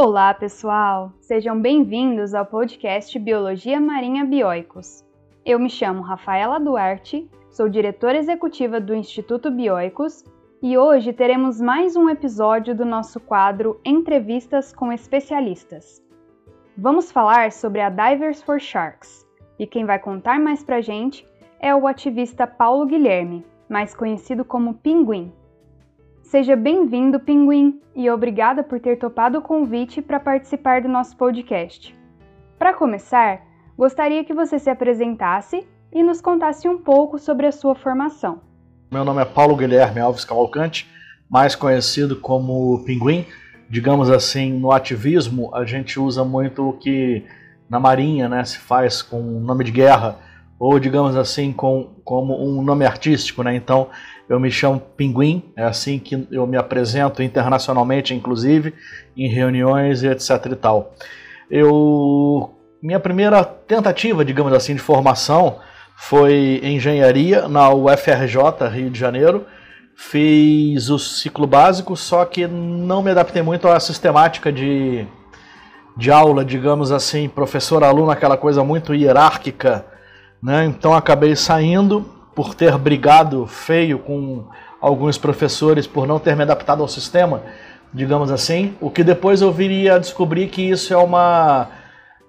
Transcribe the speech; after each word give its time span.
Olá, 0.00 0.32
pessoal! 0.32 1.12
Sejam 1.18 1.60
bem-vindos 1.60 2.32
ao 2.32 2.46
podcast 2.46 3.18
Biologia 3.18 3.80
Marinha 3.80 4.24
Bioicos. 4.24 5.04
Eu 5.44 5.58
me 5.58 5.68
chamo 5.68 6.02
Rafaela 6.02 6.60
Duarte, 6.60 7.28
sou 7.50 7.68
diretora 7.68 8.16
executiva 8.16 8.80
do 8.80 8.94
Instituto 8.94 9.50
Bioicos 9.50 10.24
e 10.62 10.78
hoje 10.78 11.12
teremos 11.12 11.60
mais 11.60 11.96
um 11.96 12.08
episódio 12.08 12.76
do 12.76 12.84
nosso 12.84 13.18
quadro 13.18 13.80
Entrevistas 13.84 14.72
com 14.72 14.92
Especialistas. 14.92 16.00
Vamos 16.76 17.10
falar 17.10 17.50
sobre 17.50 17.80
a 17.80 17.90
Divers 17.90 18.40
for 18.40 18.60
Sharks 18.60 19.26
e 19.58 19.66
quem 19.66 19.84
vai 19.84 19.98
contar 19.98 20.38
mais 20.38 20.62
pra 20.62 20.80
gente 20.80 21.26
é 21.58 21.74
o 21.74 21.88
ativista 21.88 22.46
Paulo 22.46 22.86
Guilherme, 22.86 23.44
mais 23.68 23.96
conhecido 23.96 24.44
como 24.44 24.74
Pinguim. 24.74 25.32
Seja 26.28 26.54
bem-vindo, 26.54 27.18
Pinguim, 27.18 27.80
e 27.96 28.10
obrigada 28.10 28.62
por 28.62 28.78
ter 28.78 28.98
topado 28.98 29.38
o 29.38 29.42
convite 29.42 30.02
para 30.02 30.20
participar 30.20 30.82
do 30.82 30.86
nosso 30.88 31.16
podcast. 31.16 31.96
Para 32.58 32.74
começar, 32.74 33.40
gostaria 33.78 34.22
que 34.22 34.34
você 34.34 34.58
se 34.58 34.68
apresentasse 34.68 35.66
e 35.90 36.02
nos 36.02 36.20
contasse 36.20 36.68
um 36.68 36.76
pouco 36.76 37.18
sobre 37.18 37.46
a 37.46 37.50
sua 37.50 37.74
formação. 37.74 38.42
Meu 38.92 39.06
nome 39.06 39.22
é 39.22 39.24
Paulo 39.24 39.56
Guilherme 39.56 40.00
Alves 40.00 40.22
Cavalcante, 40.22 40.86
mais 41.30 41.56
conhecido 41.56 42.16
como 42.16 42.84
Pinguim. 42.84 43.24
Digamos 43.66 44.10
assim, 44.10 44.52
no 44.52 44.70
ativismo 44.70 45.54
a 45.54 45.64
gente 45.64 45.98
usa 45.98 46.26
muito 46.26 46.68
o 46.68 46.72
que 46.74 47.24
na 47.70 47.80
Marinha 47.80 48.28
né, 48.28 48.44
se 48.44 48.58
faz 48.58 49.00
com 49.00 49.18
nome 49.18 49.64
de 49.64 49.72
guerra, 49.72 50.18
ou 50.58 50.78
digamos 50.78 51.16
assim, 51.16 51.52
com, 51.52 51.90
como 52.04 52.34
um 52.42 52.62
nome 52.62 52.84
artístico. 52.84 53.42
Né? 53.42 53.54
Então, 53.54 53.88
eu 54.28 54.38
me 54.38 54.50
chamo 54.50 54.80
Pinguim, 54.96 55.42
é 55.56 55.64
assim 55.64 55.98
que 55.98 56.26
eu 56.30 56.46
me 56.46 56.56
apresento 56.56 57.22
internacionalmente, 57.22 58.14
inclusive, 58.14 58.74
em 59.16 59.28
reuniões 59.28 60.02
e 60.02 60.08
etc 60.08 60.30
e 60.52 60.56
tal. 60.56 60.94
Eu, 61.50 62.54
minha 62.82 63.00
primeira 63.00 63.42
tentativa, 63.42 64.24
digamos 64.24 64.52
assim, 64.52 64.74
de 64.74 64.80
formação 64.80 65.58
foi 65.96 66.60
engenharia 66.62 67.48
na 67.48 67.70
UFRJ, 67.72 68.68
Rio 68.70 68.90
de 68.90 68.98
Janeiro. 68.98 69.46
Fiz 69.96 70.90
o 70.90 70.98
ciclo 70.98 71.46
básico, 71.46 71.96
só 71.96 72.24
que 72.24 72.46
não 72.46 73.02
me 73.02 73.10
adaptei 73.10 73.42
muito 73.42 73.66
à 73.66 73.80
sistemática 73.80 74.52
de, 74.52 75.04
de 75.96 76.12
aula, 76.12 76.44
digamos 76.44 76.92
assim, 76.92 77.28
professor-aluno, 77.28 78.12
aquela 78.12 78.36
coisa 78.36 78.62
muito 78.62 78.94
hierárquica, 78.94 79.84
né? 80.42 80.64
Então 80.64 80.94
acabei 80.94 81.34
saindo 81.36 82.06
por 82.34 82.54
ter 82.54 82.76
brigado 82.78 83.46
feio 83.46 83.98
com 83.98 84.44
alguns 84.80 85.18
professores 85.18 85.86
por 85.86 86.06
não 86.06 86.18
ter 86.18 86.36
me 86.36 86.42
adaptado 86.42 86.82
ao 86.82 86.88
sistema, 86.88 87.42
digamos 87.92 88.30
assim, 88.30 88.74
o 88.80 88.90
que 88.90 89.02
depois 89.02 89.40
eu 89.40 89.52
viria 89.52 89.96
a 89.96 89.98
descobrir 89.98 90.48
que 90.48 90.62
isso 90.62 90.92
é 90.92 90.96
uma 90.96 91.68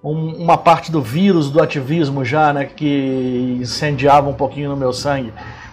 um, 0.02 0.42
uma 0.42 0.56
parte 0.56 0.90
do 0.90 1.02
vírus 1.02 1.50
do 1.50 1.62
ativismo 1.62 2.24
já, 2.24 2.52
né, 2.52 2.64
que 2.64 3.58
incendiava 3.60 4.28
um 4.28 4.34
pouquinho 4.34 4.70
no 4.70 4.76
meu 4.76 4.92
sangue. 4.92 5.32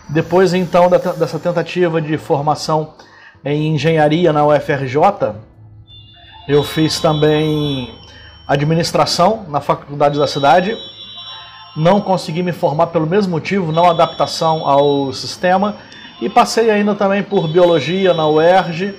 Depois 0.10 0.54
então 0.54 0.90
da, 0.90 0.98
dessa 0.98 1.40
tentativa 1.40 2.02
de 2.02 2.18
formação 2.18 2.94
em 3.44 3.74
engenharia 3.74 4.34
na 4.34 4.46
UFRJ, 4.46 5.34
eu 6.48 6.64
fiz 6.64 7.00
também 7.00 7.94
administração 8.48 9.46
na 9.48 9.62
faculdade 9.62 10.20
da 10.20 10.28
cidade 10.28 10.78
não 11.78 12.02
consegui 12.02 12.42
me 12.42 12.52
formar 12.52 12.88
pelo 12.88 13.06
mesmo 13.06 13.31
motivo, 13.31 13.72
não 13.72 13.88
adaptação 13.88 14.67
ao 14.67 15.14
sistema, 15.14 15.75
e 16.19 16.28
passei 16.28 16.72
ainda 16.72 16.95
também 16.95 17.22
por 17.22 17.47
biologia 17.47 18.16
na 18.16 18.28
UERJ 18.28 18.95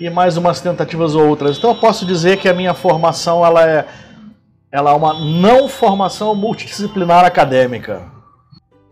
e 0.00 0.10
mais 0.10 0.36
umas 0.36 0.60
tentativas 0.60 1.14
ou 1.14 1.28
outras. 1.28 1.56
Então 1.56 1.70
eu 1.70 1.76
posso 1.76 2.04
dizer 2.04 2.38
que 2.38 2.48
a 2.48 2.54
minha 2.54 2.74
formação 2.74 3.46
ela 3.46 3.64
é, 3.64 3.86
ela 4.72 4.90
é 4.90 4.94
uma 4.94 5.14
não 5.14 5.68
formação 5.68 6.34
multidisciplinar 6.34 7.24
acadêmica. 7.24 8.02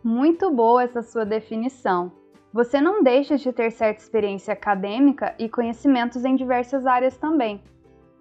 Muito 0.02 0.50
boa 0.52 0.84
essa 0.84 1.02
sua 1.02 1.24
definição. 1.24 2.12
Você 2.52 2.80
não 2.80 3.02
deixa 3.02 3.36
de 3.36 3.52
ter 3.52 3.72
certa 3.72 4.00
experiência 4.00 4.52
acadêmica 4.52 5.34
e 5.40 5.48
conhecimentos 5.48 6.24
em 6.24 6.36
diversas 6.36 6.86
áreas 6.86 7.16
também. 7.16 7.60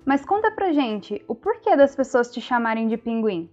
Mas 0.04 0.26
conta 0.26 0.50
pra 0.50 0.74
gente 0.74 1.24
o 1.28 1.36
porquê 1.36 1.76
das 1.78 1.96
pessoas 1.96 2.32
te 2.32 2.42
chamarem 2.42 2.88
de 2.88 2.98
pinguim. 2.98 3.48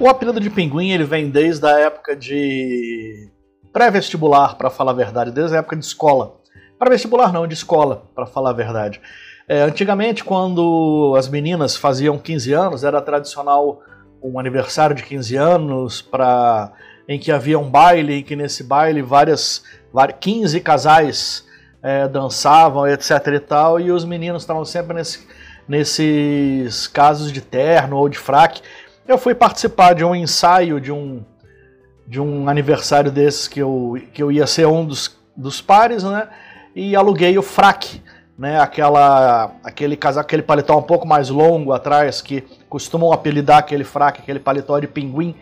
O 0.00 0.08
apelido 0.08 0.38
de 0.38 0.48
pinguim 0.48 0.90
ele 0.90 1.02
vem 1.02 1.28
desde 1.28 1.66
a 1.66 1.80
época 1.80 2.14
de 2.14 3.28
pré-vestibular, 3.72 4.56
para 4.56 4.70
falar 4.70 4.92
a 4.92 4.94
verdade, 4.94 5.32
desde 5.32 5.56
a 5.56 5.58
época 5.58 5.74
de 5.74 5.84
escola. 5.84 6.36
Pré-vestibular 6.78 7.32
não, 7.32 7.48
de 7.48 7.54
escola, 7.54 8.04
para 8.14 8.24
falar 8.24 8.50
a 8.50 8.52
verdade. 8.52 9.00
É, 9.48 9.62
antigamente, 9.62 10.22
quando 10.22 11.14
as 11.18 11.28
meninas 11.28 11.74
faziam 11.74 12.16
15 12.16 12.52
anos, 12.52 12.84
era 12.84 13.02
tradicional 13.02 13.80
um 14.22 14.38
aniversário 14.38 14.94
de 14.94 15.02
15 15.02 15.34
anos 15.34 16.00
para 16.00 16.72
em 17.08 17.18
que 17.18 17.32
havia 17.32 17.58
um 17.58 17.68
baile, 17.68 18.20
em 18.20 18.22
que 18.22 18.36
nesse 18.36 18.62
baile 18.62 19.02
várias, 19.02 19.64
várias 19.92 20.18
15 20.20 20.60
casais 20.60 21.44
é, 21.82 22.06
dançavam, 22.06 22.86
etc 22.86 23.10
e 23.34 23.40
tal, 23.40 23.80
e 23.80 23.90
os 23.90 24.04
meninos 24.04 24.42
estavam 24.42 24.64
sempre 24.64 24.94
nesse, 24.94 25.26
nesses 25.66 26.86
casos 26.86 27.32
de 27.32 27.40
terno 27.40 27.96
ou 27.96 28.08
de 28.08 28.18
fraque, 28.18 28.60
eu 29.08 29.16
fui 29.16 29.34
participar 29.34 29.94
de 29.94 30.04
um 30.04 30.14
ensaio 30.14 30.78
de 30.78 30.92
um 30.92 31.24
de 32.06 32.20
um 32.20 32.48
aniversário 32.48 33.10
desses 33.10 33.46
que 33.46 33.60
eu, 33.60 34.00
que 34.14 34.22
eu 34.22 34.32
ia 34.32 34.46
ser 34.46 34.66
um 34.66 34.86
dos, 34.86 35.14
dos 35.36 35.60
pares, 35.60 36.02
né? 36.02 36.26
E 36.74 36.96
aluguei 36.96 37.36
o 37.36 37.42
fraque, 37.42 38.02
né? 38.38 38.58
Aquela, 38.58 39.52
aquele 39.62 39.98
aquele 40.16 40.42
paletó 40.42 40.78
um 40.78 40.82
pouco 40.82 41.06
mais 41.06 41.28
longo 41.28 41.70
atrás 41.70 42.22
que 42.22 42.42
costumam 42.66 43.12
apelidar 43.12 43.58
aquele 43.58 43.84
fraque, 43.84 44.22
aquele 44.22 44.38
paletó 44.40 44.78
de 44.78 44.86
pinguim, 44.86 45.34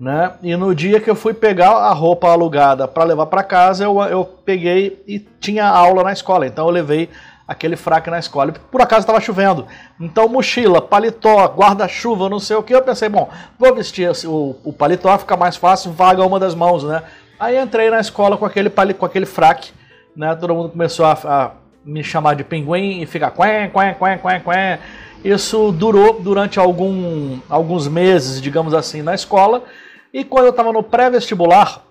né? 0.00 0.32
E 0.42 0.56
no 0.56 0.74
dia 0.74 1.00
que 1.00 1.10
eu 1.10 1.14
fui 1.14 1.34
pegar 1.34 1.72
a 1.72 1.92
roupa 1.92 2.28
alugada 2.30 2.88
para 2.88 3.04
levar 3.04 3.26
para 3.26 3.42
casa, 3.42 3.84
eu, 3.84 4.00
eu 4.04 4.24
peguei 4.24 5.02
e 5.06 5.18
tinha 5.18 5.66
aula 5.66 6.02
na 6.02 6.14
escola, 6.14 6.46
então 6.46 6.66
eu 6.66 6.72
levei 6.72 7.10
aquele 7.46 7.76
fraque 7.76 8.10
na 8.10 8.18
escola. 8.18 8.52
Por 8.70 8.80
acaso 8.80 9.00
estava 9.00 9.20
chovendo. 9.20 9.66
Então, 10.00 10.28
mochila, 10.28 10.82
paletó, 10.82 11.46
guarda-chuva, 11.46 12.28
não 12.28 12.40
sei 12.40 12.56
o 12.56 12.62
que. 12.62 12.74
Eu 12.74 12.82
pensei, 12.82 13.08
bom, 13.08 13.30
vou 13.58 13.74
vestir 13.74 14.10
o, 14.26 14.56
o 14.64 14.72
paletó, 14.72 15.16
fica 15.18 15.36
mais 15.36 15.56
fácil, 15.56 15.92
vaga 15.92 16.24
uma 16.24 16.40
das 16.40 16.54
mãos, 16.54 16.82
né? 16.84 17.02
Aí 17.38 17.58
entrei 17.58 17.90
na 17.90 18.00
escola 18.00 18.36
com 18.36 18.46
aquele, 18.46 18.70
com 18.70 19.06
aquele 19.06 19.26
fraque, 19.26 19.72
né? 20.16 20.34
Todo 20.34 20.54
mundo 20.54 20.70
começou 20.70 21.06
a, 21.06 21.12
a 21.12 21.50
me 21.84 22.02
chamar 22.02 22.34
de 22.34 22.42
pinguim 22.42 23.02
e 23.02 23.06
ficar 23.06 23.30
quen, 23.30 23.70
quen, 23.70 23.94
quen, 23.94 24.18
quen, 24.18 24.40
quen. 24.40 24.78
Isso 25.24 25.72
durou 25.72 26.20
durante 26.20 26.58
algum, 26.58 27.38
alguns 27.48 27.88
meses, 27.88 28.40
digamos 28.40 28.74
assim, 28.74 29.02
na 29.02 29.14
escola. 29.14 29.62
E 30.12 30.24
quando 30.24 30.46
eu 30.46 30.50
estava 30.50 30.72
no 30.72 30.82
pré-vestibular, 30.82 31.82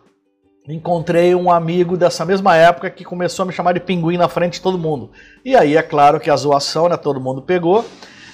encontrei 0.67 1.35
um 1.35 1.51
amigo 1.51 1.95
dessa 1.95 2.25
mesma 2.25 2.55
época 2.55 2.89
que 2.89 3.03
começou 3.03 3.43
a 3.43 3.45
me 3.45 3.53
chamar 3.53 3.73
de 3.73 3.79
pinguim 3.79 4.17
na 4.17 4.27
frente 4.27 4.53
de 4.53 4.61
todo 4.61 4.77
mundo. 4.77 5.11
E 5.43 5.55
aí 5.55 5.77
é 5.77 5.81
claro 5.81 6.19
que 6.19 6.29
a 6.29 6.35
zoação, 6.35 6.89
né, 6.89 6.97
todo 6.97 7.19
mundo 7.19 7.41
pegou. 7.41 7.85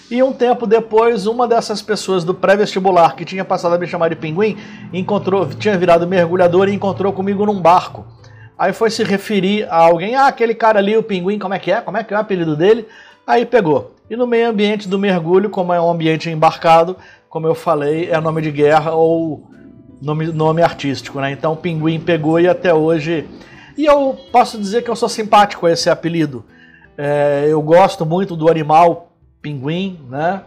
E 0.10 0.22
um 0.22 0.34
tempo 0.34 0.68
depois, 0.68 1.26
uma 1.26 1.48
dessas 1.48 1.82
pessoas 1.82 2.24
do 2.24 2.34
pré-vestibular 2.34 3.16
que 3.16 3.24
tinha 3.24 3.46
passado 3.46 3.76
a 3.76 3.78
me 3.78 3.88
chamar 3.88 4.10
de 4.10 4.16
pinguim, 4.16 4.58
encontrou, 4.92 5.48
tinha 5.48 5.78
virado 5.78 6.08
mergulhador 6.08 6.68
e 6.68 6.74
encontrou 6.74 7.14
comigo 7.14 7.46
num 7.46 7.62
barco. 7.62 8.06
Aí 8.58 8.74
foi 8.74 8.90
se 8.90 9.04
referir 9.04 9.68
a 9.70 9.78
alguém, 9.78 10.16
ah, 10.16 10.28
aquele 10.28 10.54
cara 10.54 10.80
ali, 10.80 10.96
o 10.96 11.04
pinguim, 11.04 11.40
como 11.40 11.54
é 11.54 11.60
que 11.60 11.72
é? 11.72 11.82
Como 11.82 11.98
é 11.98 12.04
que 12.04 12.14
é 12.14 12.18
o 12.18 12.20
apelido 12.20 12.56
dele? 12.56 12.86
Aí 13.26 13.46
pegou. 13.46 13.96
E 14.10 14.16
no 14.16 14.28
meio 14.28 14.50
ambiente 14.50 14.88
do 14.88 15.00
mergulho, 15.00 15.50
como 15.50 15.74
é 15.74 15.82
um 15.82 15.90
ambiente 15.90 16.30
embarcado, 16.30 16.98
como 17.30 17.48
eu 17.48 17.56
falei, 17.56 18.10
é 18.12 18.20
nome 18.20 18.42
de 18.42 18.52
guerra 18.52 18.92
ou 18.92 19.50
nome, 20.02 20.28
nome 20.28 20.64
artístico, 20.64 21.20
né? 21.20 21.32
Então 21.32 21.56
Pinguim 21.56 22.00
pegou 22.00 22.40
e 22.40 22.48
até 22.48 22.74
hoje. 22.74 23.28
E 23.78 23.86
eu 23.86 24.18
posso 24.32 24.58
dizer 24.58 24.84
que 24.84 24.90
eu 24.90 24.96
sou 24.96 25.08
simpático 25.08 25.66
a 25.66 25.72
esse 25.72 25.90
apelido. 25.90 26.44
É, 26.98 27.46
eu 27.48 27.62
gosto 27.62 28.06
muito 28.06 28.36
do 28.36 28.50
animal 28.50 29.12
pinguim, 29.42 30.00
né? 30.10 30.44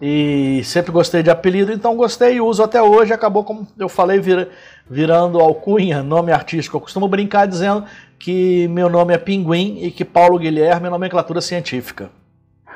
E 0.00 0.62
sempre 0.64 0.92
gostei 0.92 1.22
de 1.22 1.30
apelido, 1.30 1.72
então 1.72 1.96
gostei 1.96 2.34
e 2.34 2.40
uso 2.40 2.62
até 2.62 2.80
hoje. 2.80 3.12
Acabou, 3.12 3.42
como 3.42 3.66
eu 3.76 3.88
falei, 3.88 4.20
vir, 4.20 4.48
virando 4.88 5.40
alcunha, 5.40 6.02
nome 6.02 6.30
artístico. 6.30 6.76
Eu 6.76 6.80
costumo 6.80 7.08
brincar 7.08 7.46
dizendo 7.46 7.84
que 8.18 8.68
meu 8.68 8.88
nome 8.88 9.12
é 9.12 9.18
Pinguim 9.18 9.78
e 9.82 9.90
que 9.90 10.04
Paulo 10.04 10.38
Guilherme 10.38 10.86
é 10.86 10.90
nomenclatura 10.90 11.40
científica. 11.40 12.10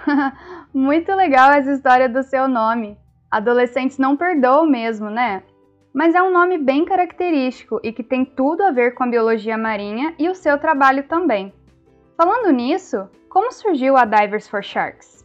Muito 0.75 1.15
legal 1.15 1.53
essa 1.53 1.73
história 1.73 2.09
do 2.09 2.23
seu 2.23 2.49
nome. 2.49 2.97
Adolescentes 3.31 3.99
não 3.99 4.17
perdoam 4.17 4.67
mesmo, 4.67 5.09
né? 5.09 5.43
Mas 5.93 6.15
é 6.15 6.23
um 6.23 6.33
nome 6.33 6.59
bem 6.59 6.85
característico 6.85 7.81
e 7.83 7.93
que 7.93 8.03
tem 8.03 8.25
tudo 8.25 8.63
a 8.63 8.71
ver 8.71 8.95
com 8.95 9.05
a 9.05 9.07
biologia 9.07 9.59
marinha 9.59 10.15
e 10.19 10.29
o 10.29 10.35
seu 10.35 10.59
trabalho 10.59 11.05
também. 11.05 11.53
Falando 12.17 12.51
nisso, 12.51 13.09
como 13.29 13.53
surgiu 13.53 13.97
a 13.97 14.05
Divers 14.05 14.49
for 14.49 14.63
Sharks? 14.63 15.25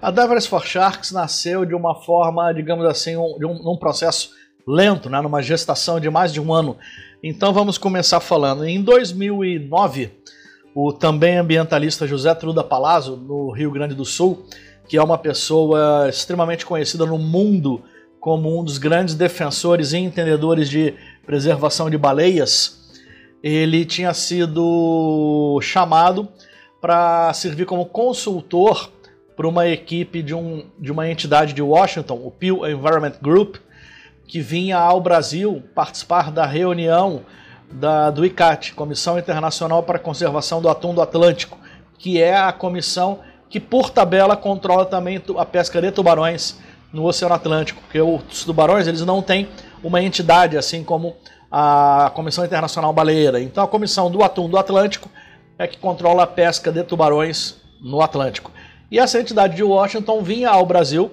A 0.00 0.10
Divers 0.10 0.46
for 0.46 0.64
Sharks 0.64 1.10
nasceu 1.10 1.64
de 1.64 1.74
uma 1.74 1.94
forma, 1.94 2.52
digamos 2.52 2.84
assim, 2.86 3.16
um, 3.16 3.38
de 3.38 3.46
um, 3.46 3.72
um 3.72 3.76
processo 3.76 4.30
lento, 4.66 5.08
né, 5.08 5.20
numa 5.20 5.42
gestação 5.42 5.98
de 5.98 6.10
mais 6.10 6.32
de 6.32 6.40
um 6.40 6.52
ano. 6.52 6.76
Então 7.22 7.52
vamos 7.52 7.78
começar 7.78 8.20
falando. 8.20 8.64
Em 8.64 8.82
2009, 8.82 10.10
o 10.74 10.92
também 10.92 11.38
ambientalista 11.38 12.06
José 12.06 12.34
Truda 12.34 12.62
Palazzo, 12.62 13.16
no 13.16 13.50
Rio 13.50 13.70
Grande 13.70 13.94
do 13.94 14.04
Sul, 14.04 14.44
que 14.86 14.96
é 14.96 15.02
uma 15.02 15.18
pessoa 15.18 16.08
extremamente 16.08 16.66
conhecida 16.66 17.06
no 17.06 17.18
mundo 17.18 17.82
como 18.26 18.58
um 18.58 18.64
dos 18.64 18.76
grandes 18.76 19.14
defensores 19.14 19.92
e 19.92 19.98
entendedores 19.98 20.68
de 20.68 20.94
preservação 21.24 21.88
de 21.88 21.96
baleias, 21.96 22.90
ele 23.40 23.84
tinha 23.84 24.12
sido 24.12 25.60
chamado 25.62 26.28
para 26.80 27.32
servir 27.34 27.66
como 27.66 27.86
consultor 27.86 28.90
para 29.36 29.46
uma 29.46 29.68
equipe 29.68 30.24
de, 30.24 30.34
um, 30.34 30.66
de 30.76 30.90
uma 30.90 31.08
entidade 31.08 31.52
de 31.52 31.62
Washington, 31.62 32.20
o 32.24 32.32
Pew 32.32 32.68
Environment 32.68 33.12
Group, 33.22 33.58
que 34.26 34.40
vinha 34.40 34.76
ao 34.76 35.00
Brasil 35.00 35.62
participar 35.72 36.32
da 36.32 36.44
reunião 36.44 37.22
da, 37.70 38.10
do 38.10 38.26
ICAT, 38.26 38.74
Comissão 38.74 39.20
Internacional 39.20 39.84
para 39.84 39.98
a 39.98 40.00
Conservação 40.00 40.60
do 40.60 40.68
Atum 40.68 40.92
do 40.92 41.00
Atlântico, 41.00 41.56
que 41.96 42.20
é 42.20 42.36
a 42.36 42.50
comissão 42.50 43.20
que, 43.48 43.60
por 43.60 43.88
tabela, 43.88 44.36
controla 44.36 44.84
também 44.84 45.22
a 45.38 45.44
pesca 45.44 45.80
de 45.80 45.92
tubarões 45.92 46.56
no 46.96 47.04
Oceano 47.04 47.34
Atlântico, 47.34 47.80
porque 47.82 48.00
os 48.00 48.42
tubarões 48.44 48.86
eles 48.86 49.02
não 49.02 49.20
têm 49.20 49.48
uma 49.84 50.02
entidade 50.02 50.56
assim 50.56 50.82
como 50.82 51.14
a 51.52 52.10
Comissão 52.14 52.44
Internacional 52.44 52.92
Baleeira. 52.92 53.40
Então 53.40 53.62
a 53.62 53.68
Comissão 53.68 54.10
do 54.10 54.24
Atum 54.24 54.48
do 54.48 54.58
Atlântico 54.58 55.10
é 55.58 55.66
que 55.66 55.78
controla 55.78 56.22
a 56.22 56.26
pesca 56.26 56.72
de 56.72 56.82
tubarões 56.82 57.56
no 57.80 58.00
Atlântico. 58.00 58.50
E 58.90 58.98
essa 58.98 59.20
entidade 59.20 59.56
de 59.56 59.62
Washington 59.62 60.22
vinha 60.22 60.48
ao 60.48 60.64
Brasil, 60.64 61.10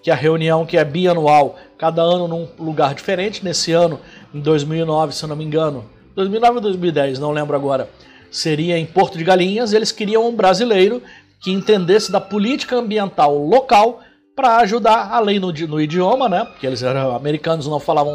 que 0.00 0.10
é 0.10 0.12
a 0.12 0.16
reunião 0.16 0.64
que 0.64 0.78
é 0.78 0.84
bianual, 0.84 1.56
cada 1.76 2.02
ano 2.02 2.28
num 2.28 2.48
lugar 2.58 2.94
diferente. 2.94 3.44
Nesse 3.44 3.72
ano, 3.72 3.98
em 4.32 4.40
2009, 4.40 5.12
se 5.12 5.26
não 5.26 5.34
me 5.34 5.44
engano, 5.44 5.84
2009 6.14 6.54
ou 6.54 6.60
2010, 6.60 7.18
não 7.18 7.32
lembro 7.32 7.56
agora, 7.56 7.90
seria 8.30 8.78
em 8.78 8.86
Porto 8.86 9.18
de 9.18 9.24
Galinhas. 9.24 9.72
Eles 9.72 9.90
queriam 9.90 10.28
um 10.28 10.36
brasileiro 10.36 11.02
que 11.40 11.50
entendesse 11.50 12.12
da 12.12 12.20
política 12.20 12.76
ambiental 12.76 13.36
local 13.36 14.00
para 14.36 14.58
ajudar, 14.58 15.08
além 15.10 15.40
no, 15.40 15.50
no 15.50 15.80
idioma, 15.80 16.28
né? 16.28 16.44
Porque 16.44 16.66
eles 16.66 16.82
eram 16.82 17.16
americanos, 17.16 17.66
não 17.66 17.80
falavam 17.80 18.14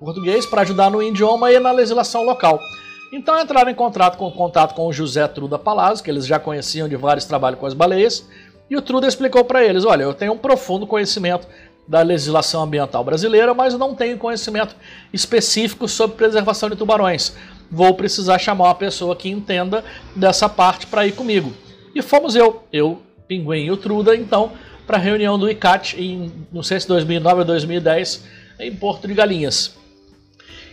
português, 0.00 0.46
para 0.46 0.62
ajudar 0.62 0.90
no 0.90 1.02
idioma 1.02 1.52
e 1.52 1.60
na 1.60 1.70
legislação 1.70 2.24
local. 2.24 2.58
Então 3.12 3.38
entraram 3.38 3.70
em 3.70 3.74
contato 3.74 4.16
com, 4.16 4.30
contato 4.30 4.74
com 4.74 4.86
o 4.86 4.92
José 4.92 5.28
Truda 5.28 5.58
Palazzo, 5.58 6.02
que 6.02 6.10
eles 6.10 6.26
já 6.26 6.38
conheciam 6.38 6.88
de 6.88 6.96
vários 6.96 7.26
trabalhos 7.26 7.60
com 7.60 7.66
as 7.66 7.74
baleias, 7.74 8.26
e 8.70 8.76
o 8.76 8.82
Truda 8.82 9.06
explicou 9.06 9.44
para 9.44 9.62
eles: 9.62 9.84
olha, 9.84 10.04
eu 10.04 10.14
tenho 10.14 10.32
um 10.32 10.38
profundo 10.38 10.86
conhecimento 10.86 11.46
da 11.86 12.02
legislação 12.02 12.62
ambiental 12.62 13.02
brasileira, 13.04 13.52
mas 13.54 13.74
não 13.74 13.94
tenho 13.94 14.18
conhecimento 14.18 14.74
específico 15.12 15.86
sobre 15.88 16.16
preservação 16.16 16.68
de 16.68 16.76
tubarões. 16.76 17.34
Vou 17.70 17.94
precisar 17.94 18.38
chamar 18.38 18.64
uma 18.64 18.74
pessoa 18.74 19.16
que 19.16 19.28
entenda 19.28 19.84
dessa 20.14 20.48
parte 20.48 20.86
para 20.86 21.06
ir 21.06 21.12
comigo. 21.12 21.52
E 21.94 22.02
fomos 22.02 22.36
eu, 22.36 22.62
eu, 22.72 23.00
Pinguim 23.26 23.64
e 23.64 23.70
o 23.70 23.76
Truda, 23.76 24.14
então, 24.14 24.52
para 24.88 24.96
a 24.96 25.00
reunião 25.00 25.38
do 25.38 25.50
ICAT 25.50 26.00
em, 26.00 26.32
não 26.50 26.62
sei 26.62 26.80
se 26.80 26.88
2009 26.88 27.40
ou 27.40 27.44
2010, 27.44 28.24
em 28.58 28.74
Porto 28.74 29.06
de 29.06 29.12
Galinhas. 29.12 29.76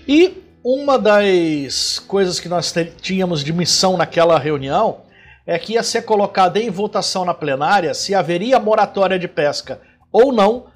E 0.08 0.42
uma 0.64 0.98
das 0.98 2.00
coisas 2.00 2.40
que 2.40 2.48
nós 2.48 2.74
tínhamos 3.02 3.44
de 3.44 3.52
missão 3.52 3.98
naquela 3.98 4.40
reunião 4.40 5.02
é 5.46 5.60
que 5.60 5.74
ia 5.74 5.84
ser 5.84 6.04
colocada 6.04 6.58
em 6.58 6.70
votação 6.70 7.26
na 7.26 7.34
plenária 7.34 7.94
se 7.94 8.16
haveria 8.16 8.58
moratória 8.58 9.20
de 9.20 9.28
pesca 9.28 9.82
ou 10.14 10.32
não 10.32 10.68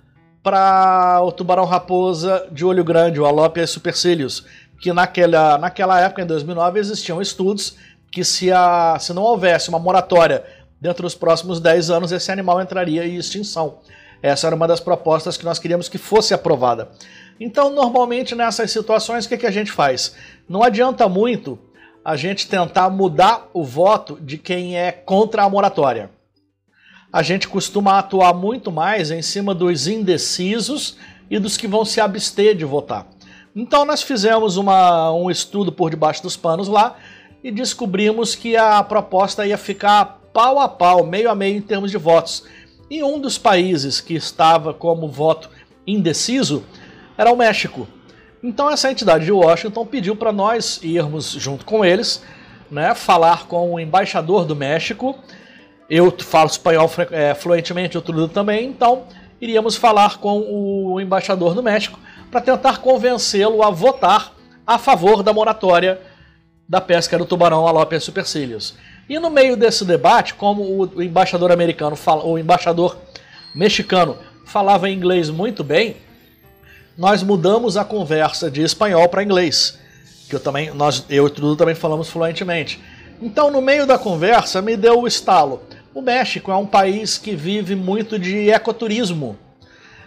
para 0.43 1.21
o 1.23 1.31
tubarão-raposa 1.31 2.45
de 2.51 2.65
olho 2.65 2.83
grande, 2.83 3.21
o 3.21 3.25
Alopia 3.25 3.65
supercílios, 3.65 4.45
que 4.81 4.91
naquela, 4.91 5.57
naquela 5.57 5.99
época, 6.01 6.23
em 6.23 6.25
2009, 6.25 6.77
existiam 6.77 7.21
estudos 7.21 7.77
que 8.11 8.23
se, 8.23 8.51
a, 8.51 8.97
se 8.99 9.13
não 9.13 9.23
houvesse 9.23 9.69
uma 9.69 9.79
moratória 9.79 10.43
dentro 10.79 11.03
dos 11.03 11.15
próximos 11.15 11.59
10 11.59 11.89
anos, 11.89 12.11
esse 12.11 12.31
animal 12.31 12.61
entraria 12.61 13.05
em 13.05 13.15
extinção. 13.15 13.79
Essa 14.21 14.47
era 14.47 14.55
uma 14.55 14.67
das 14.67 14.79
propostas 14.79 15.37
que 15.37 15.45
nós 15.45 15.59
queríamos 15.59 15.87
que 15.87 15.97
fosse 15.97 16.33
aprovada. 16.33 16.89
Então, 17.39 17.73
normalmente 17.73 18.35
nessas 18.35 18.71
situações, 18.71 19.25
o 19.25 19.29
que, 19.29 19.37
que 19.37 19.47
a 19.47 19.51
gente 19.51 19.71
faz? 19.71 20.15
Não 20.47 20.61
adianta 20.61 21.07
muito 21.07 21.57
a 22.03 22.15
gente 22.15 22.47
tentar 22.47 22.89
mudar 22.89 23.47
o 23.53 23.63
voto 23.63 24.17
de 24.21 24.37
quem 24.37 24.77
é 24.77 24.91
contra 24.91 25.43
a 25.43 25.49
moratória. 25.49 26.11
A 27.11 27.23
gente 27.23 27.47
costuma 27.47 27.97
atuar 27.97 28.33
muito 28.33 28.71
mais 28.71 29.09
em 29.09 29.21
cima 29.21 29.55
dos 29.55 29.87
indecisos 29.87 30.97
e 31.29 31.39
dos 31.39 31.57
que 31.57 31.67
vão 31.67 31.85
se 31.85 32.01
abster 32.01 32.55
de 32.55 32.65
votar. 32.65 33.07
Então, 33.55 33.85
nós 33.85 34.01
fizemos 34.01 34.57
uma, 34.57 35.11
um 35.13 35.31
estudo 35.31 35.71
por 35.71 35.89
debaixo 35.89 36.21
dos 36.21 36.37
panos 36.37 36.67
lá 36.67 36.97
e 37.43 37.51
descobrimos 37.51 38.35
que 38.35 38.55
a 38.55 38.83
proposta 38.83 39.45
ia 39.45 39.57
ficar 39.57 40.18
pau 40.39 40.57
a 40.57 40.69
pau, 40.69 41.05
meio 41.05 41.29
a 41.29 41.35
meio 41.35 41.57
em 41.57 41.61
termos 41.61 41.91
de 41.91 41.97
votos. 41.97 42.45
E 42.89 43.03
um 43.03 43.19
dos 43.19 43.37
países 43.37 43.99
que 43.99 44.13
estava 44.13 44.73
como 44.73 45.09
voto 45.09 45.49
indeciso 45.85 46.63
era 47.17 47.29
o 47.29 47.35
México. 47.35 47.85
Então 48.41 48.71
essa 48.71 48.89
entidade 48.89 49.25
de 49.25 49.33
Washington 49.33 49.85
pediu 49.85 50.15
para 50.15 50.31
nós 50.31 50.79
irmos 50.81 51.31
junto 51.31 51.65
com 51.65 51.83
eles, 51.83 52.23
né, 52.71 52.95
falar 52.95 53.47
com 53.47 53.73
o 53.73 53.79
embaixador 53.81 54.45
do 54.45 54.55
México. 54.55 55.19
Eu 55.89 56.09
falo 56.17 56.49
espanhol 56.49 56.89
é, 57.11 57.33
fluentemente, 57.35 57.97
o 57.97 58.01
Trudo 58.01 58.29
também, 58.29 58.69
então 58.69 59.07
iríamos 59.41 59.75
falar 59.75 60.19
com 60.19 60.39
o 60.39 61.01
embaixador 61.01 61.53
do 61.53 61.61
México 61.61 61.99
para 62.31 62.39
tentar 62.39 62.77
convencê-lo 62.77 63.61
a 63.61 63.69
votar 63.69 64.31
a 64.65 64.77
favor 64.77 65.21
da 65.21 65.33
moratória 65.33 65.99
da 66.65 66.79
pesca 66.79 67.17
do 67.17 67.25
tubarão 67.25 67.67
Alope 67.67 67.99
supercílios. 67.99 68.77
E 69.09 69.17
no 69.17 69.31
meio 69.31 69.57
desse 69.57 69.83
debate, 69.83 70.35
como 70.35 70.61
o 70.63 71.01
embaixador 71.01 71.51
americano, 71.51 71.97
o 72.23 72.37
embaixador 72.37 72.95
mexicano 73.55 74.15
falava 74.45 74.87
inglês 74.87 75.31
muito 75.31 75.63
bem, 75.63 75.97
nós 76.95 77.23
mudamos 77.23 77.75
a 77.75 77.83
conversa 77.83 78.51
de 78.51 78.61
espanhol 78.61 79.09
para 79.09 79.23
inglês, 79.23 79.79
que 80.29 80.35
eu 80.35 80.39
também, 80.39 80.71
nós, 80.75 81.03
eu 81.09 81.27
e 81.27 81.55
também 81.57 81.73
falamos 81.73 82.07
fluentemente. 82.07 82.79
Então, 83.19 83.49
no 83.49 83.61
meio 83.61 83.87
da 83.87 83.97
conversa, 83.97 84.61
me 84.61 84.77
deu 84.77 85.01
o 85.01 85.07
estalo. 85.07 85.63
O 85.91 86.01
México 86.01 86.51
é 86.51 86.55
um 86.55 86.67
país 86.67 87.17
que 87.17 87.35
vive 87.35 87.75
muito 87.75 88.19
de 88.19 88.51
ecoturismo, 88.51 89.35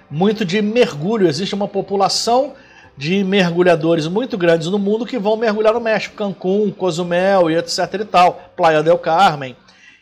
muito 0.08 0.44
de 0.44 0.62
mergulho. 0.62 1.26
Existe 1.26 1.56
uma 1.56 1.66
população 1.66 2.52
de 2.96 3.24
mergulhadores 3.24 4.06
muito 4.06 4.36
grandes 4.36 4.68
no 4.68 4.78
mundo 4.78 5.06
que 5.06 5.18
vão 5.18 5.36
mergulhar 5.36 5.72
no 5.72 5.80
México, 5.80 6.16
Cancún, 6.16 6.70
Cozumel 6.70 7.50
e 7.50 7.56
etc 7.56 7.78
e 8.00 8.04
tal, 8.04 8.52
Playa 8.56 8.82
del 8.82 8.98
Carmen. 8.98 9.56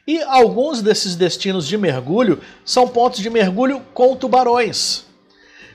E 0.06 0.22
alguns 0.22 0.82
desses 0.82 1.14
destinos 1.14 1.66
de 1.66 1.78
mergulho 1.78 2.40
são 2.64 2.88
pontos 2.88 3.20
de 3.20 3.30
mergulho 3.30 3.80
com 3.94 4.16
tubarões. 4.16 5.04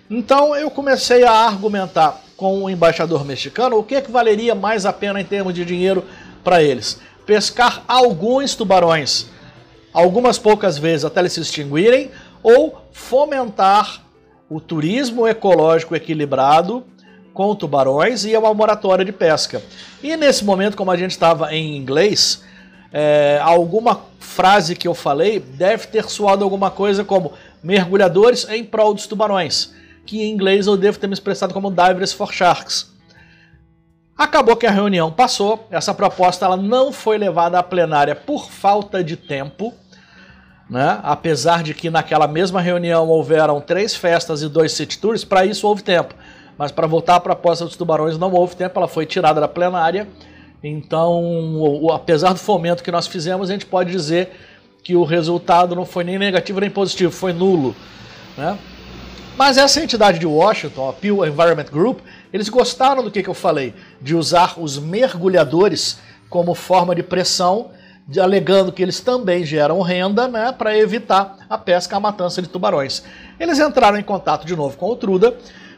Então 0.10 0.56
eu 0.56 0.70
comecei 0.70 1.24
a 1.24 1.32
argumentar 1.32 2.22
com 2.36 2.64
o 2.64 2.70
embaixador 2.70 3.24
mexicano 3.26 3.78
o 3.78 3.84
que, 3.84 3.96
é 3.96 4.02
que 4.02 4.12
valeria 4.12 4.54
mais 4.54 4.86
a 4.86 4.92
pena 4.92 5.22
em 5.22 5.26
termos 5.26 5.54
de 5.54 5.64
dinheiro 5.64 6.04
para 6.44 6.62
eles. 6.62 7.00
Pescar 7.26 7.84
alguns 7.88 8.56
tubarões, 8.56 9.28
algumas 9.94 10.38
poucas 10.38 10.78
vezes 10.78 11.06
até 11.06 11.22
eles 11.22 11.34
se 11.34 11.40
extinguirem, 11.40 12.12
ou 12.44 12.82
fomentar 12.92 14.04
o 14.48 14.60
turismo 14.60 15.28
ecológico 15.28 15.96
equilibrado 15.96 16.84
com 17.36 17.54
tubarões 17.54 18.26
e 18.26 18.36
uma 18.36 18.52
moratória 18.52 19.06
de 19.06 19.12
pesca. 19.12 19.62
E 20.02 20.18
nesse 20.18 20.44
momento, 20.44 20.76
como 20.76 20.90
a 20.90 20.98
gente 20.98 21.12
estava 21.12 21.54
em 21.54 21.78
inglês, 21.78 22.44
é, 22.92 23.40
alguma 23.44 24.02
frase 24.20 24.76
que 24.76 24.88
eu 24.88 24.96
falei 24.96 25.40
deve 25.40 25.86
ter 25.86 26.06
soado 26.06 26.44
alguma 26.44 26.72
coisa 26.72 27.04
como 27.04 27.34
mergulhadores 27.62 28.50
em 28.50 28.64
prol 28.64 28.96
dos 28.96 29.06
tubarões 29.06 29.76
que 30.06 30.22
em 30.22 30.32
inglês 30.32 30.68
eu 30.68 30.78
devo 30.78 31.00
ter 31.00 31.08
me 31.08 31.14
expressado 31.14 31.54
como 31.54 31.72
Divers 31.72 32.14
for 32.14 32.32
Sharks. 32.32 32.94
Acabou 34.18 34.56
que 34.56 34.68
a 34.68 34.72
reunião 34.72 35.12
passou, 35.12 35.68
essa 35.70 35.94
proposta 35.94 36.46
ela 36.46 36.56
não 36.56 36.92
foi 36.94 37.18
levada 37.18 37.60
à 37.60 37.64
plenária 37.64 38.16
por 38.16 38.50
falta 38.50 39.04
de 39.04 39.18
tempo, 39.18 39.74
né? 40.70 41.00
apesar 41.04 41.64
de 41.64 41.74
que 41.74 41.90
naquela 41.90 42.28
mesma 42.28 42.62
reunião 42.62 43.10
houveram 43.10 43.60
três 43.60 43.94
festas 43.94 44.42
e 44.42 44.48
dois 44.48 44.72
city 44.72 44.98
tours, 45.00 45.26
para 45.26 45.46
isso 45.46 45.68
houve 45.68 45.84
tempo. 45.84 46.16
Mas 46.58 46.72
para 46.72 46.88
voltar 46.88 47.16
à 47.16 47.20
proposta 47.20 47.66
dos 47.66 47.76
tubarões 47.76 48.18
não 48.18 48.32
houve 48.32 48.56
tempo, 48.56 48.80
ela 48.80 48.88
foi 48.88 49.06
tirada 49.06 49.42
da 49.42 49.48
plenária. 49.48 50.08
Então, 50.64 51.22
o, 51.22 51.86
o, 51.86 51.92
apesar 51.92 52.34
do 52.34 52.40
fomento 52.40 52.84
que 52.84 52.92
nós 52.92 53.08
fizemos, 53.08 53.50
a 53.50 53.54
gente 53.54 53.66
pode 53.66 53.92
dizer 53.92 54.32
que 54.84 54.96
o 54.96 55.04
resultado 55.04 55.76
não 55.76 55.86
foi 55.86 56.04
nem 56.04 56.18
negativo 56.18 56.60
nem 56.60 56.70
positivo, 56.70 57.12
foi 57.12 57.34
nulo. 57.34 57.76
Né? 58.38 58.58
Mas 59.38 59.58
essa 59.58 59.84
entidade 59.84 60.18
de 60.18 60.26
Washington, 60.26 60.90
a 60.90 60.94
Pew 60.94 61.26
Environment 61.26 61.66
Group, 61.66 62.00
eles 62.32 62.48
gostaram 62.48 63.04
do 63.04 63.12
que, 63.12 63.22
que 63.22 63.30
eu 63.30 63.34
falei, 63.34 63.74
de 64.02 64.16
usar 64.16 64.56
os 64.58 64.80
mergulhadores 64.80 66.00
como 66.30 66.56
forma 66.56 66.96
de 66.96 67.04
pressão, 67.04 67.72
de, 68.08 68.20
alegando 68.20 68.72
que 68.72 68.82
eles 68.82 69.02
também 69.02 69.46
geram 69.46 69.82
renda 69.82 70.28
né, 70.28 70.52
para 70.52 70.78
evitar 70.78 71.38
a 71.50 71.58
pesca, 71.58 71.98
a 71.98 72.00
matança 72.00 72.42
de 72.42 72.48
tubarões. 72.48 73.04
Eles 73.40 73.60
entraram 73.60 73.98
em 73.98 74.04
contato 74.04 74.46
de 74.46 74.56
novo 74.56 74.78
com 74.78 74.90
o 74.90 74.96
Truda 74.96 75.36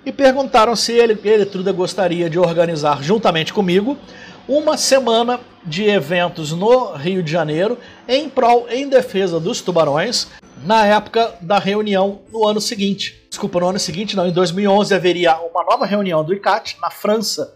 e 0.07 0.11
perguntaram 0.13 0.73
se 0.73 0.93
ele, 0.93 1.19
ele 1.21 1.45
Truda, 1.45 1.73
gostaria 1.73 2.29
de 2.29 2.39
organizar 2.39 3.03
juntamente 3.03 3.51
comigo 3.51 3.97
uma 4.47 4.77
semana 4.77 5.37
de 5.65 5.83
eventos 5.83 6.53
no 6.53 6.93
Rio 6.93 7.21
de 7.21 7.29
Janeiro 7.29 7.77
em 8.07 8.29
prol, 8.29 8.67
em 8.69 8.87
defesa 8.87 9.37
dos 9.37 9.59
tubarões, 9.59 10.27
na 10.63 10.85
época 10.85 11.35
da 11.41 11.59
reunião 11.59 12.21
no 12.31 12.47
ano 12.47 12.61
seguinte. 12.61 13.21
Desculpa, 13.29 13.59
no 13.59 13.67
ano 13.67 13.79
seguinte, 13.79 14.15
não, 14.15 14.25
em 14.25 14.31
2011 14.31 14.95
haveria 14.95 15.37
uma 15.41 15.65
nova 15.65 15.85
reunião 15.85 16.23
do 16.23 16.33
ICAT 16.33 16.77
na 16.79 16.89
França, 16.89 17.53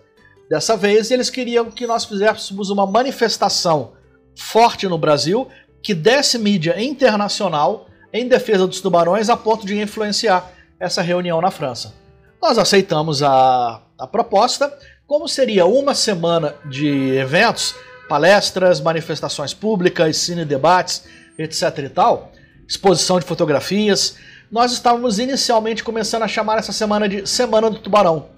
dessa 0.50 0.76
vez, 0.76 1.10
eles 1.10 1.30
queriam 1.30 1.72
que 1.72 1.88
nós 1.88 2.04
fizéssemos 2.04 2.70
uma 2.70 2.86
manifestação 2.86 3.94
forte 4.36 4.90
no 4.90 4.98
Brasil 4.98 5.48
que 5.82 5.94
desse 5.94 6.38
mídia 6.38 6.84
internacional 6.84 7.88
em 8.12 8.28
defesa 8.28 8.68
dos 8.68 8.82
tubarões 8.82 9.30
a 9.30 9.38
ponto 9.38 9.66
de 9.66 9.80
influenciar 9.80 10.52
essa 10.78 11.02
reunião 11.02 11.40
na 11.40 11.50
França. 11.50 12.01
Nós 12.42 12.58
aceitamos 12.58 13.22
a, 13.22 13.82
a 14.00 14.08
proposta, 14.08 14.76
como 15.06 15.28
seria 15.28 15.68
uma 15.68 15.94
semana 15.94 16.56
de 16.66 17.16
eventos, 17.16 17.76
palestras, 18.10 18.82
manifestações 18.82 19.54
públicas, 19.54 20.18
cine 20.18 20.44
debates, 20.44 21.04
etc 21.38 21.78
e 21.78 21.90
tal, 21.90 22.32
exposição 22.68 23.20
de 23.20 23.26
fotografias, 23.28 24.16
nós 24.52 24.72
estávamos 24.74 25.20
inicialmente 25.20 25.84
começando 25.84 26.24
a 26.24 26.28
chamar 26.28 26.58
essa 26.58 26.72
semana 26.72 27.08
de 27.08 27.28
Semana 27.28 27.70
do 27.70 27.78
Tubarão. 27.78 28.30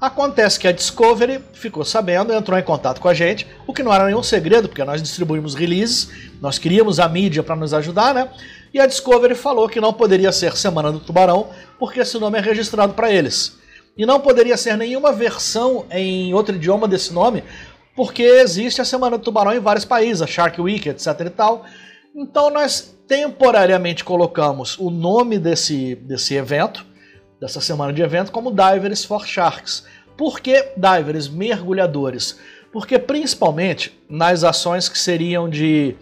Acontece 0.00 0.58
que 0.58 0.66
a 0.66 0.72
Discovery 0.72 1.40
ficou 1.52 1.84
sabendo, 1.84 2.32
entrou 2.32 2.58
em 2.58 2.62
contato 2.62 3.00
com 3.00 3.08
a 3.08 3.14
gente, 3.14 3.46
o 3.66 3.72
que 3.72 3.82
não 3.82 3.92
era 3.92 4.06
nenhum 4.06 4.22
segredo, 4.22 4.68
porque 4.68 4.84
nós 4.84 5.00
distribuímos 5.00 5.54
releases, 5.54 6.10
nós 6.40 6.58
queríamos 6.58 6.98
a 6.98 7.08
mídia 7.08 7.42
para 7.42 7.56
nos 7.56 7.72
ajudar, 7.72 8.14
né? 8.14 8.28
E 8.72 8.80
a 8.80 8.86
Discovery 8.86 9.34
falou 9.34 9.68
que 9.68 9.80
não 9.80 9.92
poderia 9.92 10.32
ser 10.32 10.56
Semana 10.56 10.92
do 10.92 11.00
Tubarão, 11.00 11.48
porque 11.78 12.00
esse 12.00 12.18
nome 12.18 12.38
é 12.38 12.40
registrado 12.40 12.94
para 12.94 13.12
eles. 13.12 13.56
E 13.96 14.04
não 14.06 14.20
poderia 14.20 14.56
ser 14.56 14.76
nenhuma 14.76 15.12
versão 15.12 15.86
em 15.90 16.32
outro 16.34 16.54
idioma 16.54 16.86
desse 16.86 17.12
nome, 17.12 17.42
porque 17.96 18.22
existe 18.22 18.80
a 18.80 18.84
Semana 18.84 19.18
do 19.18 19.24
Tubarão 19.24 19.52
em 19.52 19.60
vários 19.60 19.84
países, 19.84 20.22
a 20.22 20.26
Shark 20.26 20.60
Week, 20.60 20.88
etc 20.88 21.20
e 21.26 21.30
tal. 21.30 21.64
Então 22.14 22.50
nós 22.50 22.94
temporariamente 23.08 24.04
colocamos 24.04 24.78
o 24.78 24.90
nome 24.90 25.38
desse, 25.38 25.94
desse 25.94 26.34
evento, 26.34 26.84
dessa 27.40 27.60
semana 27.60 27.92
de 27.92 28.02
evento 28.02 28.30
como 28.30 28.52
Divers 28.52 29.04
for 29.04 29.26
Sharks. 29.26 29.84
Por 30.16 30.40
que 30.40 30.72
divers, 30.76 31.28
mergulhadores? 31.28 32.38
Porque 32.72 32.98
principalmente 32.98 33.98
nas 34.08 34.44
ações 34.44 34.88
que 34.88 34.98
seriam 34.98 35.48
de 35.48 35.96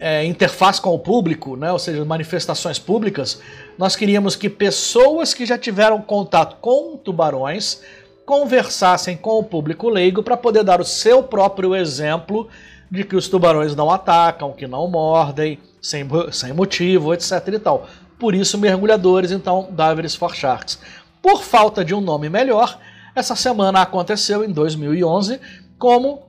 é, 0.00 0.24
interface 0.24 0.80
com 0.80 0.94
o 0.94 0.98
público, 0.98 1.56
né, 1.56 1.70
ou 1.70 1.78
seja, 1.78 2.02
manifestações 2.06 2.78
públicas, 2.78 3.40
nós 3.76 3.94
queríamos 3.94 4.34
que 4.34 4.48
pessoas 4.48 5.34
que 5.34 5.44
já 5.44 5.58
tiveram 5.58 6.00
contato 6.00 6.56
com 6.60 6.96
tubarões 6.96 7.82
conversassem 8.24 9.16
com 9.16 9.38
o 9.38 9.44
público 9.44 9.88
leigo 9.90 10.22
para 10.22 10.36
poder 10.36 10.64
dar 10.64 10.80
o 10.80 10.84
seu 10.84 11.22
próprio 11.22 11.76
exemplo 11.76 12.48
de 12.90 13.04
que 13.04 13.14
os 13.14 13.28
tubarões 13.28 13.76
não 13.76 13.90
atacam, 13.90 14.52
que 14.52 14.66
não 14.66 14.88
mordem, 14.88 15.58
sem, 15.82 16.06
sem 16.32 16.52
motivo, 16.52 17.12
etc 17.12 17.48
e 17.48 17.58
tal. 17.58 17.86
Por 18.18 18.34
isso, 18.34 18.58
mergulhadores, 18.58 19.30
então, 19.30 19.68
Divers 19.70 20.14
for 20.14 20.34
Sharks. 20.34 20.78
Por 21.22 21.42
falta 21.42 21.84
de 21.84 21.94
um 21.94 22.00
nome 22.00 22.28
melhor, 22.28 22.78
essa 23.14 23.36
semana 23.36 23.82
aconteceu 23.82 24.44
em 24.44 24.50
2011 24.50 25.40
como 25.78 26.22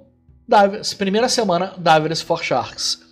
primeira 0.97 1.29
semana 1.29 1.73
Divers 1.77 2.21
for 2.21 2.43
Sharks. 2.43 3.10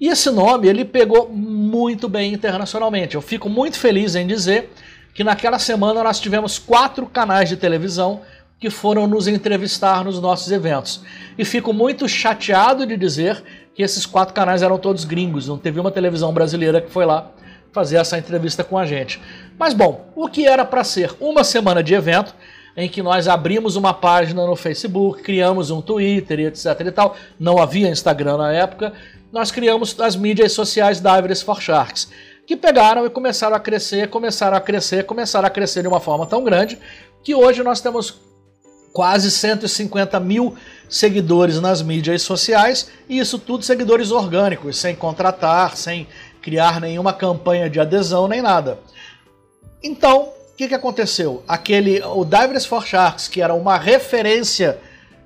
E 0.00 0.08
esse 0.08 0.30
nome 0.30 0.66
ele 0.66 0.84
pegou 0.84 1.28
muito 1.28 2.08
bem 2.08 2.32
internacionalmente. 2.32 3.16
Eu 3.16 3.20
fico 3.20 3.50
muito 3.50 3.78
feliz 3.78 4.14
em 4.14 4.26
dizer 4.26 4.72
que 5.12 5.22
naquela 5.22 5.58
semana 5.58 6.02
nós 6.02 6.18
tivemos 6.18 6.58
quatro 6.58 7.06
canais 7.06 7.50
de 7.50 7.56
televisão 7.56 8.22
que 8.58 8.70
foram 8.70 9.06
nos 9.06 9.28
entrevistar 9.28 10.02
nos 10.02 10.18
nossos 10.20 10.50
eventos. 10.50 11.02
E 11.36 11.44
fico 11.44 11.72
muito 11.72 12.08
chateado 12.08 12.86
de 12.86 12.96
dizer 12.96 13.42
que 13.74 13.82
esses 13.82 14.06
quatro 14.06 14.34
canais 14.34 14.62
eram 14.62 14.78
todos 14.78 15.04
gringos, 15.04 15.48
não 15.48 15.58
teve 15.58 15.78
uma 15.78 15.90
televisão 15.90 16.32
brasileira 16.32 16.80
que 16.80 16.90
foi 16.90 17.04
lá 17.04 17.30
fazer 17.72 17.96
essa 17.96 18.18
entrevista 18.18 18.64
com 18.64 18.76
a 18.78 18.84
gente. 18.84 19.20
Mas 19.58 19.74
bom, 19.74 20.10
o 20.14 20.28
que 20.28 20.46
era 20.46 20.64
para 20.64 20.82
ser 20.82 21.14
uma 21.20 21.44
semana 21.44 21.82
de 21.82 21.94
evento, 21.94 22.34
em 22.76 22.88
que 22.88 23.02
nós 23.02 23.28
abrimos 23.28 23.76
uma 23.76 23.92
página 23.92 24.46
no 24.46 24.56
Facebook, 24.56 25.22
criamos 25.22 25.70
um 25.70 25.80
Twitter 25.80 26.40
e 26.40 26.46
etc 26.46 26.80
e 26.80 26.90
tal, 26.90 27.16
não 27.38 27.58
havia 27.58 27.88
Instagram 27.88 28.36
na 28.36 28.52
época, 28.52 28.92
nós 29.32 29.50
criamos 29.50 29.98
as 30.00 30.16
mídias 30.16 30.52
sociais 30.52 31.00
Divers 31.00 31.42
for 31.42 31.60
Sharks, 31.60 32.08
que 32.46 32.56
pegaram 32.56 33.06
e 33.06 33.10
começaram 33.10 33.54
a 33.54 33.60
crescer, 33.60 34.08
começaram 34.08 34.56
a 34.56 34.60
crescer, 34.60 35.04
começaram 35.04 35.46
a 35.46 35.50
crescer 35.50 35.82
de 35.82 35.88
uma 35.88 36.00
forma 36.00 36.26
tão 36.26 36.42
grande 36.42 36.78
que 37.22 37.34
hoje 37.34 37.62
nós 37.62 37.80
temos 37.80 38.20
quase 38.92 39.30
150 39.30 40.18
mil 40.18 40.56
seguidores 40.88 41.60
nas 41.60 41.80
mídias 41.80 42.22
sociais, 42.22 42.90
e 43.08 43.18
isso 43.18 43.38
tudo 43.38 43.64
seguidores 43.64 44.10
orgânicos, 44.10 44.76
sem 44.76 44.96
contratar, 44.96 45.76
sem 45.76 46.08
criar 46.42 46.80
nenhuma 46.80 47.12
campanha 47.12 47.70
de 47.70 47.78
adesão 47.78 48.26
nem 48.26 48.42
nada. 48.42 48.78
Então, 49.82 50.32
que, 50.60 50.68
que 50.68 50.74
aconteceu? 50.74 51.42
Aquele, 51.48 52.02
o 52.02 52.22
Divers 52.22 52.66
for 52.66 52.86
Sharks, 52.86 53.28
que 53.28 53.40
era 53.40 53.54
uma 53.54 53.78
referência 53.78 54.78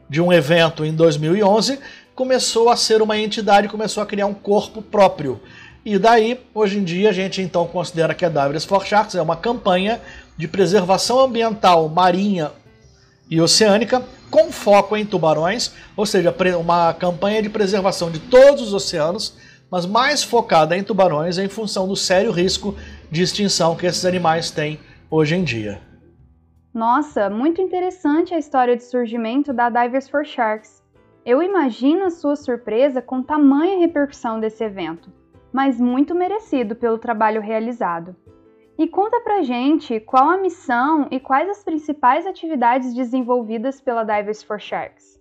de 0.09 0.21
um 0.21 0.33
evento 0.33 0.85
em 0.85 0.95
2011, 0.95 1.81
começou 2.14 2.69
a 2.69 2.76
ser 2.76 3.03
uma 3.03 3.19
entidade, 3.19 3.67
começou 3.67 4.00
a 4.00 4.07
criar 4.07 4.26
um 4.26 4.35
corpo 4.35 4.81
próprio. 4.81 5.41
E 5.85 5.99
daí, 5.99 6.41
hoje 6.55 6.79
em 6.79 6.85
dia, 6.85 7.09
a 7.09 7.12
gente 7.12 7.43
então 7.43 7.67
considera 7.67 8.14
que 8.14 8.25
a 8.25 8.29
Divers 8.29 8.64
for 8.64 8.87
Sharks 8.87 9.17
é 9.17 9.23
uma 9.23 9.35
campanha 9.35 10.00
de 10.37 10.47
preservação 10.47 11.19
ambiental 11.19 11.88
marinha 11.88 12.53
e 13.29 13.41
oceânica 13.41 14.05
com 14.31 14.53
foco 14.53 14.97
em 14.97 15.05
tubarões, 15.05 15.73
ou 15.97 16.07
seja, 16.07 16.33
uma 16.61 16.95
campanha 16.95 17.43
de 17.43 17.49
preservação 17.49 18.09
de 18.09 18.21
todos 18.21 18.69
os 18.69 18.73
oceanos, 18.73 19.35
mas 19.69 19.85
mais 19.85 20.23
focada 20.23 20.76
em 20.76 20.85
tubarões 20.85 21.38
em 21.38 21.49
função 21.49 21.88
do 21.88 21.97
sério 21.97 22.31
risco 22.31 22.76
de 23.11 23.21
extinção 23.21 23.75
que 23.75 23.85
esses 23.85 24.05
animais 24.05 24.53
têm 24.53 24.79
hoje 25.14 25.37
em 25.37 25.44
dia. 25.44 25.80
Nossa, 26.75 27.30
muito 27.30 27.62
interessante 27.62 28.35
a 28.35 28.38
história 28.38 28.76
de 28.76 28.83
surgimento 28.83 29.52
da 29.52 29.71
Divers 29.71 30.09
for 30.09 30.26
Sharks. 30.26 30.83
Eu 31.25 31.40
imagino 31.40 32.04
a 32.04 32.11
sua 32.11 32.35
surpresa 32.35 33.00
com 33.00 33.23
tamanha 33.23 33.78
repercussão 33.78 34.40
desse 34.40 34.64
evento, 34.64 35.12
mas 35.52 35.80
muito 35.80 36.16
merecido 36.16 36.75
pelo 36.75 36.99
trabalho 36.99 37.40
realizado. 37.40 38.16
E 38.76 38.88
conta 38.88 39.21
pra 39.21 39.42
gente 39.42 40.00
qual 40.00 40.30
a 40.30 40.37
missão 40.37 41.06
e 41.12 41.21
quais 41.21 41.49
as 41.49 41.62
principais 41.62 42.26
atividades 42.26 42.92
desenvolvidas 42.92 43.80
pela 43.80 44.02
Divers 44.02 44.42
for 44.42 44.61
Sharks. 44.61 45.21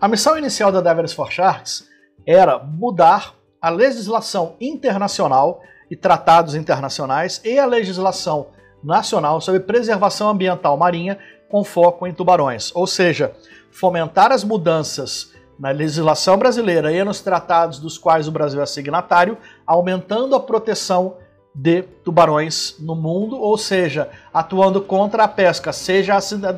A 0.00 0.08
missão 0.08 0.38
inicial 0.38 0.72
da 0.72 0.80
Divers 0.80 1.12
for 1.12 1.30
Sharks 1.30 1.86
era 2.26 2.58
mudar 2.58 3.34
a 3.60 3.68
legislação 3.68 4.56
internacional 4.58 5.62
e 5.90 5.96
tratados 5.96 6.54
internacionais 6.54 7.42
e 7.44 7.58
a 7.58 7.66
legislação 7.66 8.58
nacional 8.82 9.40
sobre 9.40 9.60
preservação 9.60 10.28
ambiental 10.28 10.76
marinha 10.76 11.18
com 11.48 11.64
foco 11.64 12.06
em 12.06 12.12
tubarões, 12.12 12.70
ou 12.74 12.86
seja, 12.86 13.32
fomentar 13.70 14.32
as 14.32 14.44
mudanças 14.44 15.32
na 15.58 15.70
legislação 15.70 16.38
brasileira 16.38 16.90
e 16.92 17.04
nos 17.04 17.20
tratados 17.20 17.78
dos 17.78 17.98
quais 17.98 18.26
o 18.26 18.32
Brasil 18.32 18.62
é 18.62 18.66
signatário, 18.66 19.36
aumentando 19.66 20.34
a 20.34 20.40
proteção 20.40 21.16
de 21.54 21.82
tubarões 21.82 22.76
no 22.78 22.94
mundo, 22.94 23.38
ou 23.38 23.58
seja, 23.58 24.08
atuando 24.32 24.80
contra 24.80 25.24
a 25.24 25.28
pesca, 25.28 25.72
seja 25.72 26.16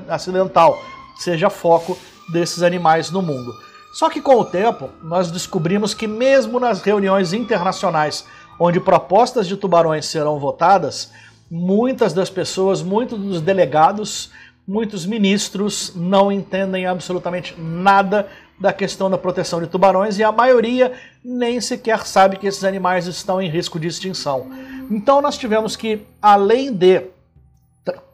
acidental, 0.09 0.79
seja 1.17 1.51
foco 1.51 1.99
desses 2.33 2.63
animais 2.63 3.11
no 3.11 3.23
mundo. 3.23 3.53
Só 3.95 4.09
que 4.09 4.21
com 4.21 4.37
o 4.37 4.45
tempo, 4.45 4.89
nós 5.03 5.31
descobrimos 5.31 5.93
que 5.95 6.07
mesmo 6.07 6.61
nas 6.61 6.81
reuniões 6.81 7.33
internacionais 7.33 8.25
onde 8.59 8.79
propostas 8.79 9.49
de 9.49 9.57
tubarões 9.57 10.07
serão 10.07 10.39
votadas, 10.39 11.11
muitas 11.55 12.15
das 12.15 12.31
pessoas, 12.31 12.81
muitos 12.81 13.19
dos 13.19 13.43
delegados, 13.43 14.31
muitos 14.67 15.05
ministros 15.05 15.93
não 15.95 16.33
entendem 16.33 16.87
absolutamente 16.87 17.55
nada 17.59 18.27
da 18.59 18.73
questão 18.73 19.11
da 19.11 19.19
proteção 19.19 19.61
de 19.61 19.67
tubarões 19.67 20.19
e 20.19 20.25
a 20.25 20.33
maioria 20.33 20.95
nem 21.23 21.61
sequer 21.61 22.07
sabe 22.07 22.39
que 22.39 22.47
esses 22.47 22.65
animais 22.65 23.07
estão 23.07 23.43
em 23.43 23.51
risco 23.51 23.79
de 23.79 23.87
extinção. 23.87 24.51
Então 24.91 25.21
nós 25.21 25.37
tivemos 25.37 25.77
que, 25.77 26.07
além 26.23 26.73
de 26.73 27.03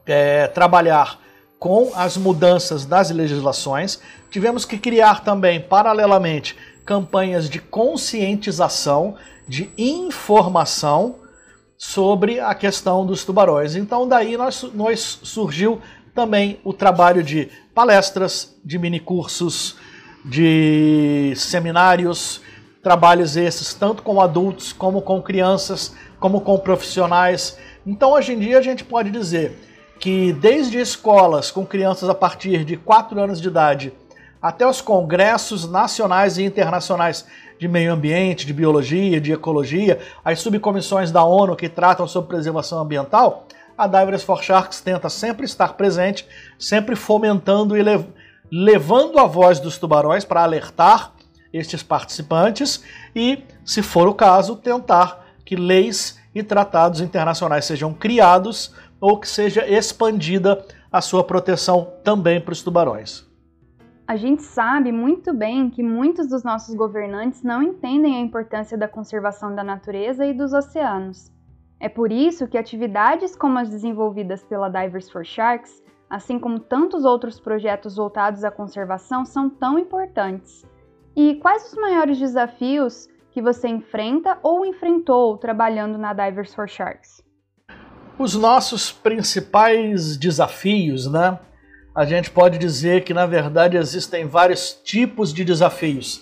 é, 0.05 0.47
trabalhar 0.47 1.17
com 1.57 1.93
as 1.95 2.17
mudanças 2.17 2.85
das 2.85 3.09
legislações, 3.09 4.01
tivemos 4.29 4.65
que 4.65 4.77
criar 4.77 5.23
também, 5.23 5.61
paralelamente, 5.61 6.57
campanhas 6.85 7.49
de 7.49 7.59
conscientização, 7.59 9.15
de 9.47 9.69
informação 9.77 11.15
sobre 11.79 12.41
a 12.41 12.53
questão 12.53 13.05
dos 13.05 13.23
tubarões. 13.23 13.73
Então 13.73 14.05
daí 14.05 14.35
nós, 14.35 14.63
nós 14.73 15.19
surgiu 15.23 15.81
também 16.13 16.59
o 16.65 16.73
trabalho 16.73 17.23
de 17.23 17.49
palestras, 17.73 18.59
de 18.65 18.77
minicursos, 18.77 19.77
de 20.25 21.31
seminários, 21.37 22.41
trabalhos 22.83 23.37
esses, 23.37 23.73
tanto 23.73 24.03
com 24.03 24.19
adultos, 24.19 24.73
como 24.73 25.01
com 25.01 25.21
crianças, 25.21 25.95
como 26.19 26.41
com 26.41 26.59
profissionais. 26.59 27.57
Então, 27.87 28.11
hoje 28.11 28.33
em 28.33 28.39
dia, 28.39 28.57
a 28.57 28.61
gente 28.61 28.83
pode 28.83 29.09
dizer 29.09 29.57
que 29.99 30.33
desde 30.33 30.77
escolas 30.77 31.49
com 31.51 31.65
crianças 31.65 32.09
a 32.09 32.15
partir 32.15 32.65
de 32.65 32.75
4 32.75 33.17
anos 33.21 33.39
de 33.39 33.47
idade 33.47 33.93
até 34.41 34.67
os 34.67 34.81
congressos 34.81 35.69
nacionais 35.69 36.37
e 36.37 36.43
internacionais 36.43 37.25
de 37.59 37.67
meio 37.67 37.91
ambiente, 37.91 38.45
de 38.45 38.53
biologia, 38.53 39.19
de 39.19 39.33
ecologia, 39.33 39.99
as 40.23 40.39
subcomissões 40.39 41.11
da 41.11 41.23
ONU 41.23 41.57
que 41.57 41.67
tratam 41.67 42.07
sobre 42.07 42.29
preservação 42.29 42.79
ambiental, 42.79 43.45
a 43.77 43.85
Divers 43.85 44.23
for 44.23 44.41
Sharks 44.41 44.81
tenta 44.81 45.09
sempre 45.09 45.45
estar 45.45 45.73
presente, 45.73 46.25
sempre 46.57 46.95
fomentando 46.95 47.77
e 47.77 47.83
lev 47.83 48.05
levando 48.51 49.19
a 49.19 49.25
voz 49.25 49.59
dos 49.59 49.77
tubarões 49.77 50.25
para 50.25 50.41
alertar 50.41 51.13
estes 51.53 51.83
participantes 51.83 52.83
e, 53.15 53.43
se 53.63 53.83
for 53.83 54.07
o 54.07 54.13
caso, 54.15 54.55
tentar 54.55 55.23
que 55.45 55.55
leis 55.55 56.17
e 56.33 56.41
tratados 56.41 56.99
internacionais 56.99 57.65
sejam 57.65 57.93
criados 57.93 58.73
ou 58.99 59.19
que 59.19 59.29
seja 59.29 59.67
expandida 59.67 60.65
a 60.91 60.99
sua 60.99 61.23
proteção 61.23 61.93
também 62.03 62.41
para 62.41 62.53
os 62.53 62.63
tubarões. 62.63 63.28
A 64.09 64.15
gente 64.15 64.41
sabe 64.41 64.91
muito 64.91 65.31
bem 65.31 65.69
que 65.69 65.83
muitos 65.83 66.27
dos 66.27 66.43
nossos 66.43 66.73
governantes 66.73 67.43
não 67.43 67.61
entendem 67.61 68.15
a 68.15 68.19
importância 68.19 68.75
da 68.75 68.87
conservação 68.87 69.53
da 69.53 69.63
natureza 69.63 70.25
e 70.25 70.33
dos 70.33 70.51
oceanos. 70.51 71.31
É 71.79 71.87
por 71.87 72.11
isso 72.11 72.47
que 72.47 72.57
atividades 72.57 73.35
como 73.35 73.59
as 73.59 73.69
desenvolvidas 73.69 74.43
pela 74.43 74.67
Divers 74.67 75.11
for 75.11 75.23
Sharks, 75.23 75.83
assim 76.09 76.39
como 76.39 76.59
tantos 76.59 77.05
outros 77.05 77.39
projetos 77.39 77.97
voltados 77.97 78.43
à 78.43 78.49
conservação, 78.49 79.25
são 79.25 79.47
tão 79.47 79.77
importantes. 79.77 80.65
E 81.15 81.35
quais 81.35 81.71
os 81.71 81.75
maiores 81.75 82.17
desafios 82.17 83.07
que 83.29 83.43
você 83.43 83.67
enfrenta 83.67 84.39
ou 84.41 84.65
enfrentou 84.65 85.37
trabalhando 85.37 85.99
na 85.99 86.13
Divers 86.13 86.55
for 86.55 86.67
Sharks? 86.67 87.23
Os 88.17 88.33
nossos 88.33 88.91
principais 88.91 90.17
desafios, 90.17 91.05
né? 91.05 91.37
A 91.99 92.05
gente 92.05 92.31
pode 92.31 92.57
dizer 92.57 93.03
que 93.03 93.13
na 93.13 93.25
verdade 93.25 93.75
existem 93.75 94.25
vários 94.25 94.71
tipos 94.85 95.33
de 95.33 95.43
desafios. 95.43 96.21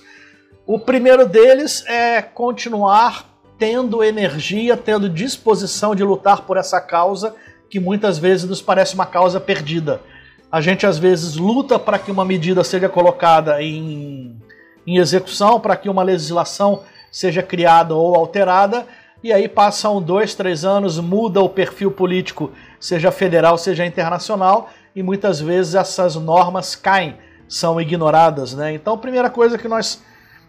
O 0.65 0.79
primeiro 0.79 1.27
deles 1.29 1.85
é 1.85 2.19
continuar 2.19 3.29
tendo 3.59 4.03
energia, 4.03 4.75
tendo 4.75 5.07
disposição 5.07 5.93
de 5.93 6.03
lutar 6.03 6.47
por 6.47 6.57
essa 6.57 6.81
causa 6.81 7.35
que 7.69 7.79
muitas 7.79 8.17
vezes 8.17 8.49
nos 8.49 8.59
parece 8.59 8.95
uma 8.95 9.05
causa 9.05 9.39
perdida. 9.39 10.01
A 10.51 10.61
gente 10.61 10.83
às 10.83 10.97
vezes 10.97 11.35
luta 11.35 11.77
para 11.77 11.99
que 11.99 12.09
uma 12.09 12.25
medida 12.25 12.63
seja 12.63 12.89
colocada 12.89 13.61
em, 13.61 14.35
em 14.87 14.97
execução, 14.97 15.59
para 15.59 15.75
que 15.75 15.89
uma 15.89 16.01
legislação 16.01 16.81
seja 17.11 17.43
criada 17.43 17.93
ou 17.93 18.15
alterada, 18.15 18.87
e 19.23 19.31
aí 19.31 19.47
passam 19.47 20.01
dois, 20.01 20.33
três 20.33 20.65
anos, 20.65 20.99
muda 20.99 21.39
o 21.39 21.47
perfil 21.47 21.91
político, 21.91 22.51
seja 22.79 23.11
federal, 23.11 23.59
seja 23.59 23.85
internacional, 23.85 24.71
e 24.97 25.03
muitas 25.03 25.39
vezes 25.39 25.75
essas 25.75 26.15
normas 26.15 26.75
caem, 26.75 27.17
são 27.47 27.79
ignoradas, 27.79 28.55
né? 28.55 28.73
Então, 28.73 28.95
a 28.95 28.97
primeira 28.97 29.29
coisa 29.29 29.55
que 29.55 29.67
nós 29.67 30.01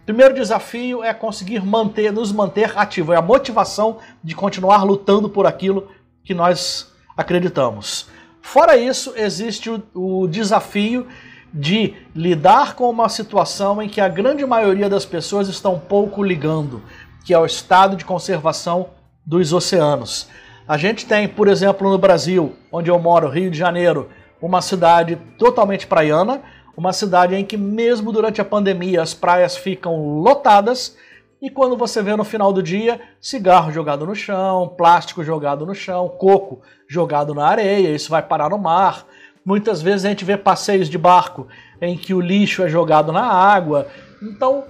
Primeiro 0.09 0.33
desafio 0.33 1.03
é 1.03 1.13
conseguir 1.13 1.63
manter, 1.63 2.11
nos 2.11 2.31
manter 2.31 2.75
ativos, 2.75 3.13
é 3.13 3.17
a 3.19 3.21
motivação 3.21 3.99
de 4.23 4.33
continuar 4.33 4.83
lutando 4.83 5.29
por 5.29 5.45
aquilo 5.45 5.87
que 6.23 6.33
nós 6.33 6.91
acreditamos. 7.15 8.07
Fora 8.41 8.75
isso, 8.75 9.13
existe 9.15 9.69
o, 9.69 9.83
o, 9.93 10.27
desafio 10.27 11.05
de 11.53 11.93
lidar 12.15 12.73
com 12.73 12.89
uma 12.89 13.07
situação 13.07 13.79
em 13.83 13.87
que 13.87 14.01
a 14.01 14.09
grande 14.09 14.43
maioria 14.47 14.89
das 14.89 15.05
pessoas 15.05 15.47
estão 15.47 15.77
pouco 15.77 16.23
ligando, 16.23 16.81
que 17.23 17.31
é 17.31 17.37
o 17.37 17.45
estado 17.45 17.95
de 17.95 18.03
conservação 18.03 18.89
dos 19.23 19.53
oceanos. 19.53 20.27
A 20.67 20.75
gente 20.75 21.05
tem, 21.05 21.27
por 21.27 21.47
exemplo, 21.47 21.87
no 21.87 21.99
Brasil, 21.99 22.55
onde 22.71 22.89
eu 22.89 22.97
moro, 22.97 23.29
Rio 23.29 23.51
de 23.51 23.57
Janeiro, 23.59 24.09
uma 24.41 24.61
cidade 24.61 25.17
totalmente 25.37 25.85
praiana, 25.87 26.41
uma 26.75 26.93
cidade 26.93 27.35
em 27.35 27.43
que 27.43 27.57
mesmo 27.57 28.11
durante 28.11 28.39
a 28.39 28.45
pandemia 28.45 29.01
as 29.01 29.13
praias 29.13 29.57
ficam 29.57 30.21
lotadas 30.21 30.95
e 31.41 31.49
quando 31.49 31.77
você 31.77 32.01
vê 32.01 32.15
no 32.15 32.25
final 32.25 32.51
do 32.51 32.61
dia 32.61 32.99
cigarro 33.21 33.71
jogado 33.71 34.05
no 34.05 34.13
chão, 34.13 34.73
plástico 34.77 35.23
jogado 35.23 35.65
no 35.65 35.73
chão, 35.73 36.09
coco 36.09 36.61
jogado 36.87 37.33
na 37.33 37.47
areia, 37.47 37.95
isso 37.95 38.09
vai 38.09 38.21
parar 38.21 38.49
no 38.49 38.57
mar. 38.57 39.05
Muitas 39.45 39.81
vezes 39.81 40.05
a 40.05 40.09
gente 40.09 40.25
vê 40.25 40.35
passeios 40.35 40.89
de 40.89 40.97
barco 40.97 41.47
em 41.81 41.97
que 41.97 42.13
o 42.13 42.19
lixo 42.19 42.61
é 42.61 42.67
jogado 42.67 43.13
na 43.13 43.23
água. 43.23 43.87
Então, 44.21 44.65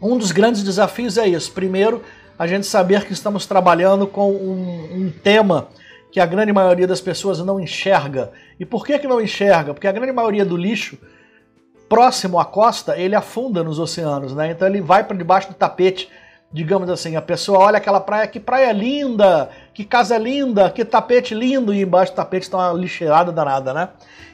um 0.00 0.18
dos 0.18 0.30
grandes 0.30 0.62
desafios 0.62 1.16
é 1.16 1.26
isso. 1.26 1.50
Primeiro, 1.52 2.02
a 2.38 2.46
gente 2.46 2.66
saber 2.66 3.06
que 3.06 3.14
estamos 3.14 3.46
trabalhando 3.46 4.06
com 4.06 4.30
um, 4.30 5.06
um 5.06 5.10
tema 5.10 5.68
que 6.14 6.20
a 6.20 6.26
grande 6.26 6.52
maioria 6.52 6.86
das 6.86 7.00
pessoas 7.00 7.40
não 7.40 7.58
enxerga. 7.58 8.30
E 8.60 8.64
por 8.64 8.86
que, 8.86 8.96
que 9.00 9.08
não 9.08 9.20
enxerga? 9.20 9.74
Porque 9.74 9.88
a 9.88 9.90
grande 9.90 10.12
maioria 10.12 10.44
do 10.44 10.56
lixo 10.56 10.96
próximo 11.88 12.38
à 12.38 12.44
costa, 12.44 12.96
ele 12.96 13.16
afunda 13.16 13.64
nos 13.64 13.80
oceanos, 13.80 14.32
né? 14.32 14.52
Então 14.52 14.68
ele 14.68 14.80
vai 14.80 15.02
para 15.02 15.16
debaixo 15.16 15.48
do 15.48 15.54
tapete, 15.54 16.08
digamos 16.52 16.88
assim. 16.88 17.16
A 17.16 17.20
pessoa 17.20 17.58
olha 17.58 17.78
aquela 17.78 17.98
praia, 17.98 18.28
que 18.28 18.38
praia 18.38 18.70
linda, 18.70 19.50
que 19.74 19.84
casa 19.84 20.16
linda, 20.16 20.70
que 20.70 20.84
tapete 20.84 21.34
lindo, 21.34 21.74
e 21.74 21.82
embaixo 21.82 22.12
do 22.12 22.14
tapete 22.14 22.44
está 22.44 22.58
uma 22.58 22.78
lixeirada 22.78 23.32
danada, 23.32 23.74
né? 23.74 23.88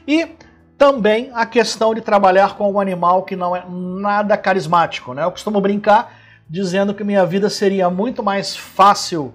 E 0.07 0.35
também 0.77 1.31
a 1.33 1.47
questão 1.47 1.95
de 1.95 2.01
trabalhar 2.01 2.57
com 2.57 2.71
um 2.71 2.79
animal 2.79 3.23
que 3.23 3.35
não 3.35 3.55
é 3.55 3.63
nada 3.67 4.37
carismático, 4.37 5.15
né? 5.15 5.23
Eu 5.23 5.31
costumo 5.31 5.59
brincar 5.59 6.13
dizendo 6.47 6.93
que 6.93 7.03
minha 7.03 7.25
vida 7.25 7.49
seria 7.49 7.89
muito 7.89 8.21
mais 8.21 8.55
fácil 8.55 9.33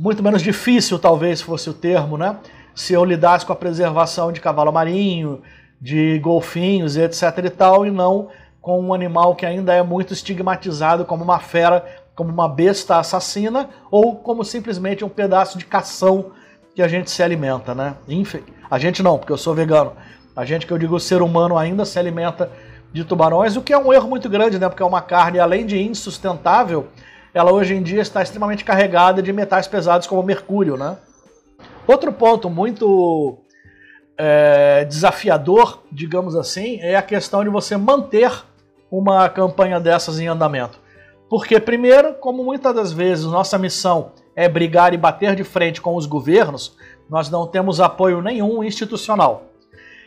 muito 0.00 0.22
menos 0.22 0.42
difícil, 0.42 0.96
talvez 0.96 1.40
fosse 1.40 1.68
o 1.68 1.74
termo, 1.74 2.16
né? 2.16 2.36
Se 2.72 2.92
eu 2.92 3.04
lidasse 3.04 3.44
com 3.44 3.52
a 3.52 3.56
preservação 3.56 4.30
de 4.30 4.40
cavalo 4.40 4.72
marinho, 4.72 5.42
de 5.80 6.20
golfinhos 6.20 6.96
etc 6.96 7.22
e 7.44 7.50
tal, 7.50 7.84
e 7.84 7.90
não 7.90 8.28
com 8.60 8.80
um 8.80 8.94
animal 8.94 9.34
que 9.34 9.44
ainda 9.44 9.74
é 9.74 9.82
muito 9.82 10.12
estigmatizado 10.12 11.04
como 11.04 11.24
uma 11.24 11.40
fera, 11.40 11.84
como 12.14 12.30
uma 12.30 12.48
besta 12.48 12.98
assassina, 12.98 13.70
ou 13.90 14.14
como 14.14 14.44
simplesmente 14.44 15.04
um 15.04 15.08
pedaço 15.08 15.58
de 15.58 15.64
cação 15.64 16.26
que 16.76 16.82
a 16.82 16.86
gente 16.86 17.10
se 17.10 17.20
alimenta, 17.20 17.74
né? 17.74 17.96
Enfim, 18.06 18.42
a 18.70 18.78
gente 18.78 19.02
não, 19.02 19.18
porque 19.18 19.32
eu 19.32 19.38
sou 19.38 19.52
vegano. 19.52 19.94
A 20.36 20.44
gente 20.44 20.64
que 20.64 20.72
eu 20.72 20.78
digo 20.78 21.00
ser 21.00 21.22
humano 21.22 21.58
ainda 21.58 21.84
se 21.84 21.98
alimenta 21.98 22.52
de 22.92 23.02
tubarões, 23.02 23.56
o 23.56 23.62
que 23.62 23.72
é 23.72 23.78
um 23.78 23.92
erro 23.92 24.08
muito 24.08 24.28
grande, 24.28 24.60
né? 24.60 24.68
Porque 24.68 24.82
é 24.82 24.86
uma 24.86 25.02
carne, 25.02 25.40
além 25.40 25.66
de 25.66 25.82
insustentável, 25.82 26.86
ela 27.38 27.52
hoje 27.52 27.74
em 27.74 27.82
dia 27.82 28.02
está 28.02 28.20
extremamente 28.20 28.64
carregada 28.64 29.22
de 29.22 29.32
metais 29.32 29.68
pesados 29.68 30.06
como 30.06 30.22
mercúrio, 30.22 30.76
né? 30.76 30.96
Outro 31.86 32.12
ponto 32.12 32.50
muito 32.50 33.38
é, 34.16 34.84
desafiador, 34.84 35.82
digamos 35.90 36.34
assim, 36.34 36.80
é 36.80 36.96
a 36.96 37.02
questão 37.02 37.44
de 37.44 37.48
você 37.48 37.76
manter 37.76 38.32
uma 38.90 39.28
campanha 39.28 39.78
dessas 39.78 40.18
em 40.18 40.26
andamento. 40.26 40.80
Porque, 41.30 41.60
primeiro, 41.60 42.14
como 42.14 42.42
muitas 42.42 42.74
das 42.74 42.92
vezes 42.92 43.24
nossa 43.26 43.56
missão 43.56 44.12
é 44.34 44.48
brigar 44.48 44.92
e 44.92 44.96
bater 44.96 45.36
de 45.36 45.44
frente 45.44 45.80
com 45.80 45.94
os 45.94 46.06
governos, 46.06 46.76
nós 47.08 47.30
não 47.30 47.46
temos 47.46 47.80
apoio 47.80 48.20
nenhum 48.20 48.64
institucional. 48.64 49.44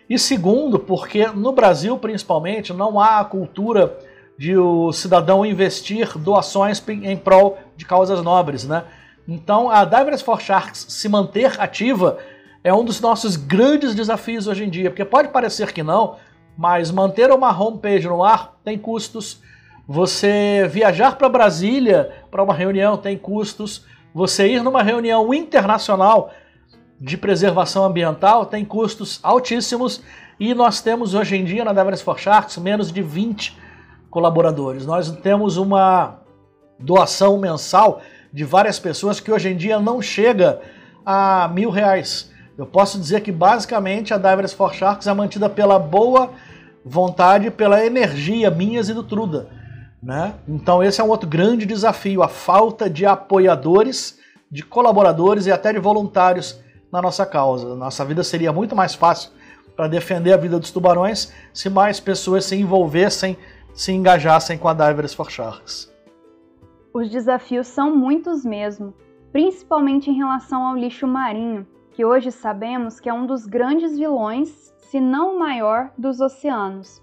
E 0.10 0.20
segundo, 0.20 0.78
porque 0.78 1.28
no 1.28 1.54
Brasil, 1.54 1.98
principalmente, 1.98 2.74
não 2.74 3.00
há 3.00 3.20
a 3.20 3.26
cultura 3.26 3.98
de 4.42 4.58
o 4.58 4.92
cidadão 4.92 5.46
investir 5.46 6.18
doações 6.18 6.84
em 6.90 7.16
prol 7.16 7.60
de 7.78 7.86
causas 7.86 8.24
nobres, 8.24 8.68
né? 8.68 8.86
Então, 9.28 9.70
a 9.70 9.86
Divers 9.86 10.24
for 10.24 10.42
Sharks 10.42 10.84
se 10.90 11.08
manter 11.08 11.62
ativa 11.62 12.18
é 12.64 12.74
um 12.74 12.84
dos 12.84 13.00
nossos 13.00 13.36
grandes 13.36 13.94
desafios 13.94 14.48
hoje 14.48 14.64
em 14.64 14.70
dia, 14.72 14.90
porque 14.90 15.06
pode 15.06 15.28
parecer 15.28 15.72
que 15.72 15.84
não, 15.84 16.16
mas 16.58 16.90
manter 16.90 17.30
uma 17.30 17.56
homepage 17.56 18.08
no 18.08 18.24
ar 18.24 18.58
tem 18.66 18.80
custos. 18.80 19.40
Você 19.88 20.68
viajar 20.72 21.20
para 21.20 21.30
Brasília 21.30 22.10
para 22.32 22.42
uma 22.42 22.56
reunião 22.56 22.98
tem 22.98 23.20
custos. 23.20 23.86
Você 24.12 24.48
ir 24.48 24.64
numa 24.64 24.82
reunião 24.82 25.32
internacional 25.36 26.32
de 27.00 27.16
preservação 27.16 27.86
ambiental 27.86 28.48
tem 28.48 28.66
custos 28.66 29.20
altíssimos. 29.22 30.02
E 30.40 30.56
nós 30.56 30.82
temos 30.82 31.14
hoje 31.14 31.36
em 31.36 31.46
dia 31.46 31.64
na 31.64 31.74
Divers 31.74 32.02
for 32.02 32.18
Sharks 32.18 32.58
menos 32.58 32.92
de 32.92 33.04
20 33.04 33.70
colaboradores. 34.12 34.86
Nós 34.86 35.10
temos 35.10 35.58
uma 35.58 36.20
doação 36.78 37.38
mensal 37.40 38.02
de 38.32 38.44
várias 38.44 38.78
pessoas 38.78 39.20
que 39.20 39.32
hoje 39.32 39.50
em 39.50 39.58
dia 39.58 39.80
não 39.80 40.02
chega 40.02 40.62
a 41.06 41.48
mil 41.48 41.72
reais. 41.72 42.30
Eu 42.58 42.66
posso 42.66 43.00
dizer 43.00 43.22
que 43.22 43.32
basicamente 43.32 44.14
a 44.14 44.18
Divers 44.18 44.54
for 44.54 44.74
Sharks 44.74 45.08
é 45.08 45.14
mantida 45.14 45.50
pela 45.50 45.80
boa 45.80 46.30
vontade, 46.86 47.50
pela 47.50 47.84
energia 47.84 48.52
minhas 48.52 48.90
e 48.90 48.94
do 48.94 49.02
Truda. 49.02 49.48
Né? 50.04 50.34
Então 50.48 50.84
esse 50.84 51.00
é 51.00 51.04
um 51.04 51.10
outro 51.10 51.30
grande 51.30 51.66
desafio, 51.66 52.22
a 52.22 52.28
falta 52.28 52.90
de 52.90 53.06
apoiadores, 53.06 54.20
de 54.52 54.64
colaboradores 54.64 55.46
e 55.46 55.52
até 55.52 55.72
de 55.72 55.80
voluntários 55.80 56.60
na 56.92 57.02
nossa 57.02 57.26
causa. 57.26 57.76
Nossa 57.76 58.04
vida 58.04 58.24
seria 58.24 58.52
muito 58.52 58.76
mais 58.76 58.94
fácil 58.94 59.32
para 59.76 59.88
defender 59.88 60.34
a 60.34 60.38
vida 60.38 60.60
dos 60.60 60.72
tubarões 60.72 61.32
se 61.54 61.70
mais 61.70 62.00
pessoas 62.00 62.46
se 62.46 62.56
envolvessem 62.56 63.38
se 63.74 63.92
engajassem 63.92 64.58
com 64.58 64.68
a 64.68 64.74
Divers 64.74 65.14
for 65.14 65.30
Sharks. 65.30 65.92
Os 66.94 67.10
desafios 67.10 67.68
são 67.68 67.96
muitos 67.96 68.44
mesmo, 68.44 68.94
principalmente 69.32 70.10
em 70.10 70.14
relação 70.14 70.66
ao 70.66 70.76
lixo 70.76 71.08
marinho, 71.08 71.66
que 71.92 72.04
hoje 72.04 72.32
sabemos 72.32 73.00
que 73.00 73.10
é 73.10 73.14
um 73.14 73.26
dos 73.26 73.46
grandes 73.46 73.98
vilões, 73.98 74.74
se 74.78 75.00
não 75.00 75.36
o 75.36 75.40
maior, 75.40 75.92
dos 75.98 76.20
oceanos. 76.20 77.02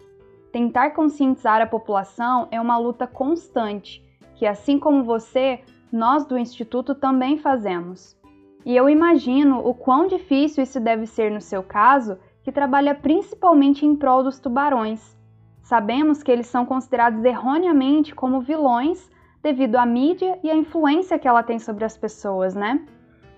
tentar 0.53 0.91
conscientizar 0.91 1.61
a 1.61 1.67
população 1.67 2.49
é 2.51 2.61
uma 2.61 2.79
luta 2.79 3.07
constante, 3.07 4.03
que 4.35 4.47
assim 4.47 4.79
como 4.79 5.05
você, 5.05 5.61
nós 5.93 6.25
do 6.27 6.39
Instituto 6.39 6.95
também 6.95 7.39
fazemos. 7.39 8.17
E 8.65 8.77
eu 8.77 8.89
imagino 8.89 9.67
o 9.67 9.75
quão 9.75 10.07
difícil 10.07 10.63
isso 10.63 10.81
deve 10.81 11.07
ser 11.07 11.31
no 11.31 11.41
seu 11.41 11.63
caso, 11.63 12.19
que 12.43 12.53
trabalha 12.53 12.95
principalmente 12.95 13.85
em 13.85 13.97
prol 13.97 14.23
dos 14.23 14.39
tubarões. 14.39 15.18
Sabemos 15.69 16.23
que 16.23 16.33
eles 16.33 16.47
são 16.47 16.65
considerados 16.65 17.23
erroneamente 17.23 18.15
como 18.15 18.41
vilões 18.41 19.11
devido 19.43 19.77
à 19.77 19.85
mídia 19.85 20.39
e 20.43 20.51
à 20.51 20.57
influência 20.57 21.19
que 21.19 21.29
ela 21.29 21.43
tem 21.43 21.59
sobre 21.59 21.85
as 21.85 21.95
pessoas, 21.95 22.55
né? 22.55 22.87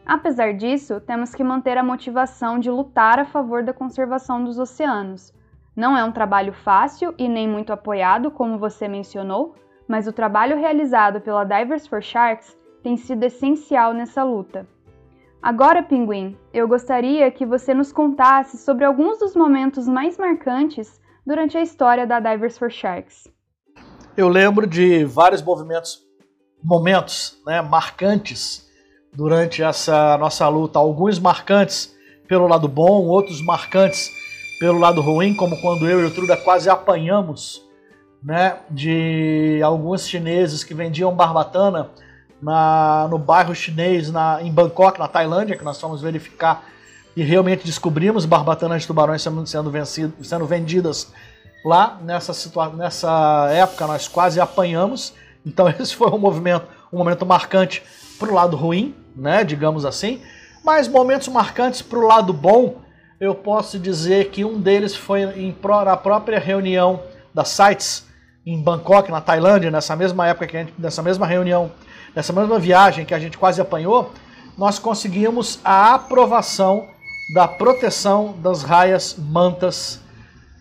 Apesar 0.07 0.55
disso, 0.55 1.01
temos 1.01 1.35
que 1.35 1.43
manter 1.43 1.77
a 1.77 1.83
motivação 1.83 2.61
de 2.61 2.71
lutar 2.71 3.19
a 3.19 3.25
favor 3.25 3.65
da 3.65 3.73
conservação 3.73 4.45
dos 4.45 4.61
oceanos. 4.61 5.35
Não 5.75 5.97
é 5.97 6.05
um 6.05 6.13
trabalho 6.13 6.53
fácil 6.53 7.13
e 7.19 7.29
nem 7.29 7.49
muito 7.49 7.73
apoiado, 7.73 8.31
como 8.31 8.61
você 8.61 8.87
mencionou, 8.87 9.57
mas 9.89 10.07
o 10.07 10.13
trabalho 10.13 10.57
realizado 10.57 11.21
pela 11.21 11.43
Divers 11.43 11.89
for 11.89 12.01
Sharks 12.01 12.57
tem 12.81 12.97
sido 12.97 13.25
essencial 13.25 13.93
nessa 13.93 14.23
luta. 14.23 14.69
Agora, 15.43 15.83
Pinguim, 15.83 16.39
eu 16.55 16.69
gostaria 16.69 17.29
que 17.33 17.45
você 17.45 17.75
nos 17.75 17.91
contasse 17.91 18.57
sobre 18.57 18.85
alguns 18.85 19.19
dos 19.19 19.35
momentos 19.35 19.89
mais 19.89 20.17
marcantes 20.17 21.00
durante 21.27 21.57
a 21.57 21.63
história 21.63 22.07
da 22.07 22.21
Divers 22.21 22.59
for 22.59 22.71
Sharks. 22.71 23.29
Eu 24.17 24.29
lembro 24.29 24.67
de 24.67 25.05
vários 25.05 25.43
movimentos, 25.43 26.01
momentos 26.63 27.41
né, 27.47 27.63
marcantes 27.63 28.69
durante 29.13 29.63
essa 29.63 30.17
nossa 30.19 30.49
luta. 30.49 30.79
Alguns 30.79 31.19
marcantes 31.19 31.95
pelo 32.29 32.47
lado 32.47 32.69
bom, 32.69 33.07
outros 33.07 33.43
marcantes 33.43 34.11
pelo 34.59 34.79
lado 34.79 35.01
ruim, 35.01 35.35
como 35.35 35.61
quando 35.61 35.89
eu 35.89 36.01
e 36.01 36.05
o 36.05 36.15
Truda 36.15 36.37
quase 36.37 36.69
apanhamos 36.69 37.65
né, 38.23 38.59
de 38.71 39.61
alguns 39.65 40.07
chineses 40.07 40.63
que 40.63 40.75
vendiam 40.75 41.15
barbatana 41.15 41.91
na, 42.41 43.09
no 43.11 43.19
bairro 43.19 43.55
chinês 43.55 44.11
na, 44.11 44.43
em 44.43 44.53
Bangkok, 44.53 44.99
na 44.99 45.09
Tailândia, 45.09 45.57
que 45.57 45.65
nós 45.65 45.81
fomos 45.81 46.03
verificar 46.03 46.65
e 47.21 47.23
realmente 47.23 47.67
descobrimos 47.67 48.25
barbatanas 48.25 48.81
de 48.81 48.87
tubarões 48.87 49.21
sendo, 49.21 49.47
sendo, 49.47 49.71
vencido, 49.71 50.25
sendo 50.25 50.47
vendidas 50.47 51.13
lá 51.63 51.99
nessa, 52.03 52.33
situa 52.33 52.71
nessa 52.71 53.47
época 53.53 53.87
nós 53.87 54.09
quase 54.09 54.41
apanhamos. 54.41 55.13
Então 55.45 55.69
esse 55.79 55.95
foi 55.95 56.09
um 56.09 56.17
movimento, 56.17 56.67
um 56.91 56.97
momento 56.97 57.27
marcante 57.27 57.83
para 58.19 58.31
o 58.31 58.35
lado 58.35 58.57
ruim, 58.57 58.95
né, 59.15 59.45
digamos 59.45 59.85
assim. 59.85 60.23
Mas 60.65 60.89
momentos 60.89 61.29
marcantes 61.29 61.83
para 61.83 61.99
o 61.99 62.07
lado 62.07 62.33
bom, 62.33 62.81
eu 63.21 63.35
posso 63.35 63.79
dizer 63.79 64.31
que 64.31 64.43
um 64.43 64.59
deles 64.59 64.97
foi 64.97 65.25
em, 65.25 65.55
na 65.85 65.99
própria 65.99 66.39
reunião 66.39 67.03
da 67.35 67.45
sites 67.45 68.07
em 68.47 68.63
Bangkok, 68.63 69.11
na 69.11 69.21
Tailândia, 69.21 69.71
nessa 69.71 69.95
mesma 69.95 70.27
época 70.27 70.47
que 70.47 70.57
a 70.57 70.61
gente, 70.61 70.73
nessa 70.79 71.03
mesma 71.03 71.27
reunião 71.27 71.71
nessa 72.17 72.33
mesma 72.33 72.59
viagem 72.59 73.05
que 73.05 73.13
a 73.13 73.19
gente 73.19 73.37
quase 73.37 73.61
apanhou, 73.61 74.11
nós 74.57 74.79
conseguimos 74.79 75.61
a 75.63 75.95
aprovação 75.95 76.89
da 77.33 77.47
proteção 77.47 78.35
das 78.43 78.63
raias 78.63 79.15
mantas 79.17 80.01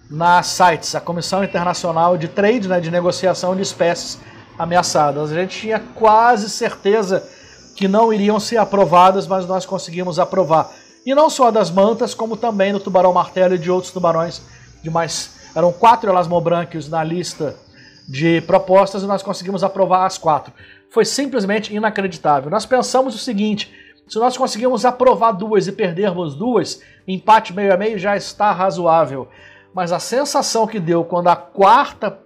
na 0.10 0.43
CITES, 0.43 0.95
a 0.95 1.01
Comissão 1.01 1.43
Internacional 1.43 2.17
de 2.17 2.27
Trade, 2.27 2.67
né, 2.67 2.79
de 2.79 2.91
negociação 2.91 3.55
de 3.55 3.62
espécies 3.62 4.19
ameaçadas. 4.58 5.32
A 5.32 5.36
gente 5.36 5.60
tinha 5.60 5.79
quase 5.95 6.49
certeza 6.49 7.27
que 7.75 7.88
não 7.88 8.13
iriam 8.13 8.39
ser 8.39 8.58
aprovadas, 8.58 9.25
mas 9.25 9.47
nós 9.47 9.65
conseguimos 9.65 10.19
aprovar. 10.19 10.69
E 11.05 11.15
não 11.15 11.29
só 11.29 11.49
das 11.49 11.71
mantas, 11.71 12.13
como 12.13 12.38
também 12.38 12.73
do 12.73 12.79
tubarão 12.79 13.13
martelo 13.13 13.55
e 13.55 13.58
de 13.58 13.71
outros 13.71 13.91
tubarões 13.91 14.41
de 14.84 14.89
mais. 14.89 15.32
Eram 15.55 15.71
quatro 15.71 16.10
elasmobranquios 16.10 16.88
na 16.88 17.03
lista 17.03 17.55
de 18.08 18.41
propostas 18.41 19.01
e 19.01 19.08
nós 19.08 19.23
conseguimos 19.23 19.63
aprovar 19.63 20.05
as 20.05 20.17
quatro 20.17 20.53
foi 20.89 21.05
simplesmente 21.05 21.73
inacreditável. 21.73 22.49
Nós 22.49 22.65
pensamos 22.65 23.15
o 23.15 23.17
seguinte: 23.17 23.71
se 24.10 24.17
nós 24.17 24.36
conseguirmos 24.36 24.86
aprovar 24.86 25.34
duas 25.34 25.67
e 25.67 25.72
perdermos 25.72 26.36
duas, 26.36 26.82
empate 27.08 27.54
meio 27.54 27.72
a 27.72 27.78
meio 27.78 28.00
já 28.00 28.17
está 28.17 28.52
razoável. 28.52 29.28
Mas 29.72 29.91
a 29.91 30.00
sensação 30.00 30.65
que 30.65 30.80
deu 30.80 31.06
quando 31.06 31.28
a 31.28 31.36
quarta 31.36 32.19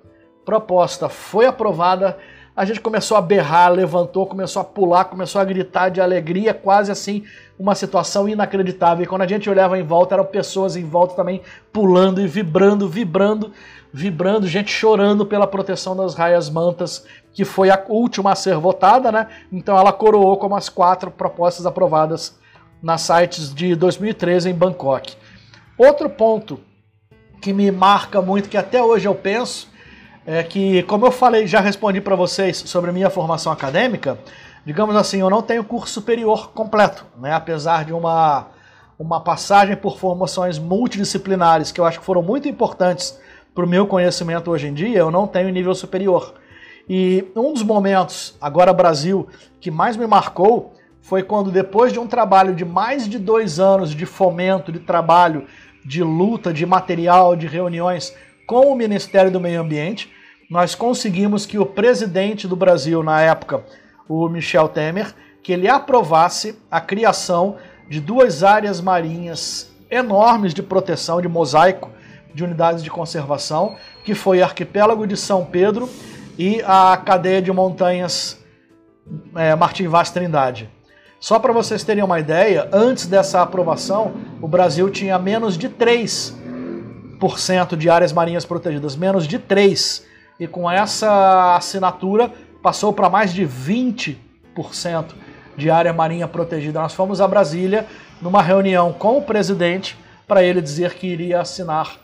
proposta 0.45 1.09
foi 1.09 1.45
aprovada, 1.45 2.17
a 2.55 2.65
gente 2.65 2.79
começou 2.79 3.17
a 3.17 3.21
berrar, 3.21 3.71
levantou, 3.71 4.27
começou 4.27 4.61
a 4.61 4.65
pular, 4.65 5.05
começou 5.05 5.41
a 5.41 5.45
gritar 5.45 5.89
de 5.89 5.99
alegria, 5.99 6.53
quase 6.53 6.91
assim 6.91 7.23
uma 7.57 7.73
situação 7.73 8.29
inacreditável. 8.29 9.03
E 9.03 9.07
quando 9.07 9.23
a 9.23 9.27
gente 9.27 9.49
olhava 9.49 9.77
em 9.77 9.83
volta, 9.83 10.13
eram 10.13 10.25
pessoas 10.25 10.75
em 10.75 10.83
volta 10.83 11.15
também 11.15 11.41
pulando 11.71 12.21
e 12.21 12.27
vibrando, 12.27 12.87
vibrando, 12.87 13.51
vibrando, 13.91 14.47
gente 14.47 14.71
chorando 14.71 15.25
pela 15.25 15.47
proteção 15.47 15.95
das 15.95 16.13
raias 16.13 16.49
mantas 16.49 17.05
que 17.33 17.43
foi 17.43 17.71
a 17.71 17.83
última 17.89 18.31
a 18.31 18.35
ser 18.35 18.55
votada, 18.57 19.11
né? 19.11 19.27
Então 19.51 19.75
ela 19.75 19.91
coroou 19.91 20.37
como 20.37 20.55
as 20.55 20.69
quatro 20.69 21.09
propostas 21.09 21.65
aprovadas 21.65 22.37
nas 22.81 23.01
sites 23.01 23.53
de 23.53 23.75
2013 23.75 24.49
em 24.49 24.53
Bangkok. 24.53 25.15
Outro 25.77 26.07
ponto 26.07 26.59
que 27.41 27.51
me 27.51 27.71
marca 27.71 28.21
muito, 28.21 28.47
que 28.47 28.57
até 28.57 28.81
hoje 28.81 29.07
eu 29.07 29.15
penso, 29.15 29.67
é 30.25 30.41
que, 30.43 30.83
como 30.83 31.05
eu 31.05 31.11
falei, 31.11 31.45
já 31.47 31.59
respondi 31.59 31.99
para 31.99 32.15
vocês 32.15 32.57
sobre 32.57 32.89
a 32.89 32.93
minha 32.93 33.09
formação 33.09 33.51
acadêmica, 33.51 34.17
digamos 34.65 34.95
assim, 34.95 35.19
eu 35.19 35.29
não 35.29 35.41
tenho 35.41 35.63
curso 35.63 35.93
superior 35.93 36.51
completo, 36.51 37.05
né? 37.19 37.33
apesar 37.33 37.83
de 37.85 37.93
uma, 37.93 38.47
uma 38.97 39.19
passagem 39.21 39.75
por 39.75 39.97
formações 39.97 40.57
multidisciplinares 40.57 41.71
que 41.71 41.79
eu 41.79 41.85
acho 41.85 41.99
que 41.99 42.05
foram 42.05 42.23
muito 42.23 42.47
importantes 42.47 43.19
para 43.53 43.65
o 43.65 43.67
meu 43.67 43.85
conhecimento 43.85 44.49
hoje 44.49 44.67
em 44.67 44.73
dia, 44.73 44.99
eu 44.99 45.11
não 45.11 45.27
tenho 45.27 45.49
nível 45.49 45.75
superior. 45.75 46.33
E 46.89 47.25
um 47.35 47.53
dos 47.53 47.63
momentos, 47.63 48.35
agora 48.41 48.73
Brasil, 48.73 49.27
que 49.59 49.69
mais 49.69 49.95
me 49.95 50.07
marcou 50.07 50.73
foi 51.01 51.21
quando, 51.21 51.51
depois 51.51 51.91
de 51.91 51.99
um 51.99 52.07
trabalho 52.07 52.55
de 52.55 52.63
mais 52.63 53.07
de 53.07 53.19
dois 53.19 53.59
anos 53.59 53.93
de 53.93 54.05
fomento, 54.05 54.71
de 54.71 54.79
trabalho, 54.79 55.45
de 55.85 56.01
luta, 56.01 56.53
de 56.53 56.65
material, 56.65 57.35
de 57.35 57.45
reuniões 57.45 58.15
com 58.47 58.71
o 58.71 58.75
Ministério 58.75 59.31
do 59.31 59.39
Meio 59.39 59.61
Ambiente, 59.61 60.12
nós 60.53 60.75
conseguimos 60.75 61.47
que 61.47 61.57
o 61.57 61.65
presidente 61.65 62.47
do 62.47 62.55
Brasil, 62.55 63.01
na 63.01 63.19
época, 63.19 63.63
o 64.07 64.29
Michel 64.29 64.69
Temer, 64.69 65.11
que 65.41 65.51
ele 65.51 65.67
aprovasse 65.67 66.55
a 66.69 66.79
criação 66.79 67.55
de 67.89 67.99
duas 67.99 68.43
áreas 68.43 68.79
marinhas 68.79 69.71
enormes 69.89 70.53
de 70.53 70.61
proteção, 70.61 71.19
de 71.19 71.27
mosaico, 71.27 71.89
de 72.35 72.43
unidades 72.43 72.83
de 72.83 72.91
conservação, 72.91 73.75
que 74.05 74.13
foi 74.13 74.41
o 74.41 74.43
arquipélago 74.43 75.07
de 75.07 75.17
São 75.17 75.43
Pedro 75.43 75.89
e 76.37 76.61
a 76.67 76.95
cadeia 76.97 77.41
de 77.41 77.51
montanhas 77.51 78.39
é, 79.35 79.55
Martim 79.55 79.87
Vaz 79.87 80.11
Trindade. 80.11 80.69
Só 81.19 81.39
para 81.39 81.51
vocês 81.51 81.83
terem 81.83 82.03
uma 82.03 82.19
ideia, 82.19 82.69
antes 82.71 83.07
dessa 83.07 83.41
aprovação, 83.41 84.13
o 84.39 84.47
Brasil 84.47 84.87
tinha 84.91 85.17
menos 85.17 85.57
de 85.57 85.67
3% 85.67 87.75
de 87.75 87.89
áreas 87.89 88.13
marinhas 88.13 88.45
protegidas, 88.45 88.95
menos 88.95 89.27
de 89.27 89.39
3%. 89.39 90.12
E 90.43 90.47
com 90.47 90.69
essa 90.69 91.55
assinatura 91.55 92.29
passou 92.61 92.91
para 92.91 93.09
mais 93.09 93.33
de 93.33 93.47
20% 93.47 94.17
de 95.55 95.71
área 95.71 95.93
marinha 95.93 96.27
protegida. 96.27 96.81
Nós 96.81 96.93
fomos 96.93 97.21
a 97.21 97.27
Brasília 97.29 97.87
numa 98.21 98.41
reunião 98.41 98.91
com 98.91 99.17
o 99.17 99.21
presidente 99.21 99.97
para 100.27 100.43
ele 100.43 100.61
dizer 100.61 100.95
que 100.95 101.07
iria 101.07 101.39
assinar 101.39 101.95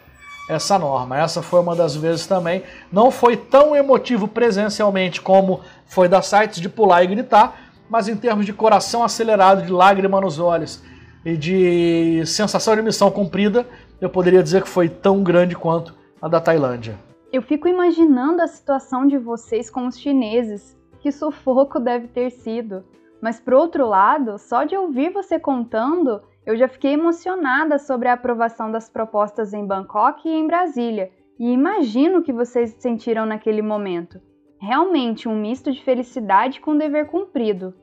essa 0.49 0.80
norma. 0.80 1.19
Essa 1.19 1.41
foi 1.41 1.60
uma 1.60 1.75
das 1.75 1.97
vezes 1.97 2.28
também. 2.28 2.63
Não 2.89 3.12
foi 3.12 3.36
tão 3.36 3.75
emotivo 3.75 4.25
presencialmente 4.25 5.19
como 5.19 5.60
foi 5.86 6.08
da 6.08 6.21
sites 6.21 6.62
de 6.62 6.69
pular 6.69 7.04
e 7.04 7.08
gritar, 7.08 7.60
mas 7.89 8.08
em 8.08 8.15
termos 8.15 8.45
de 8.45 8.54
coração 8.54 9.04
acelerado, 9.04 9.63
de 9.63 9.71
lágrima 9.73 10.21
nos 10.21 10.39
olhos 10.39 10.82
e 11.25 11.36
de 11.36 12.23
sensação 12.25 12.73
de 12.73 12.82
missão 12.82 13.12
cumprida, 13.12 13.67
eu 13.99 14.10
poderia 14.10 14.41
dizer 14.41 14.63
que 14.63 14.69
foi 14.69 14.88
tão 14.88 15.21
grande 15.23 15.58
quanto 15.58 15.93
a 16.21 16.30
da 16.30 16.39
Tailândia. 16.39 17.09
Eu 17.32 17.44
fico 17.44 17.68
imaginando 17.68 18.42
a 18.42 18.48
situação 18.48 19.06
de 19.06 19.18
vocês 19.18 19.70
com 19.70 19.86
os 19.86 20.00
chineses. 20.00 20.76
Que 21.00 21.12
sufoco 21.12 21.80
deve 21.80 22.08
ter 22.08 22.32
sido. 22.32 22.84
Mas, 23.22 23.39
por 23.39 23.54
outro 23.54 23.86
lado, 23.86 24.39
só 24.39 24.63
de 24.63 24.76
ouvir 24.76 25.12
você 25.12 25.38
contando, 25.38 26.22
eu 26.44 26.56
já 26.58 26.68
fiquei 26.68 26.94
emocionada 26.94 27.78
sobre 27.78 28.08
a 28.08 28.13
aprovação 28.13 28.72
das 28.72 28.89
propostas 28.89 29.54
em 29.54 29.65
Bangkok 29.65 30.28
e 30.28 30.32
em 30.32 30.48
Brasília, 30.48 31.12
e 31.38 31.52
imagino 31.52 32.20
o 32.20 32.24
que 32.24 32.34
vocês 32.34 32.76
sentiram 32.80 33.26
naquele 33.26 33.62
momento. 33.62 34.20
Realmente 34.60 35.30
um 35.30 35.39
misto 35.39 35.72
de 35.72 35.84
felicidade 35.84 36.60
com 36.60 36.76
dever 36.76 37.08
cumprido. 37.08 37.74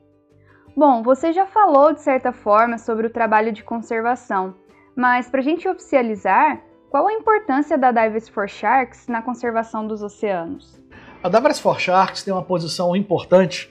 Bom, 0.75 1.01
você 1.01 1.31
já 1.31 1.45
falou 1.45 1.93
de 1.93 2.01
certa 2.01 2.33
forma 2.33 2.77
sobre 2.77 3.07
o 3.07 3.09
trabalho 3.09 3.51
de 3.51 3.63
conservação, 3.63 4.53
mas 4.95 5.29
para 5.29 5.39
a 5.39 5.43
gente 5.43 5.67
oficializar, 5.67 6.61
qual 6.89 7.07
a 7.07 7.13
importância 7.13 7.77
da 7.77 7.91
Divers 7.91 8.29
for 8.29 8.47
Sharks 8.47 9.07
na 9.07 9.21
conservação 9.21 9.85
dos 9.85 10.01
oceanos? 10.01 10.81
A 11.23 11.29
Divers 11.29 11.59
for 11.59 11.79
Sharks 11.79 12.23
tem 12.23 12.33
uma 12.33 12.43
posição 12.43 12.95
importante 12.95 13.69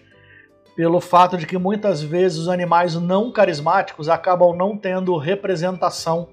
pelo 0.77 1.01
fato 1.01 1.39
de 1.39 1.47
que 1.47 1.57
muitas 1.57 2.03
vezes 2.03 2.39
os 2.39 2.49
animais 2.49 2.95
não 2.95 3.33
carismáticos 3.33 4.09
acabam 4.11 4.55
não 4.55 4.77
tendo 4.77 5.17
representação 5.17 6.29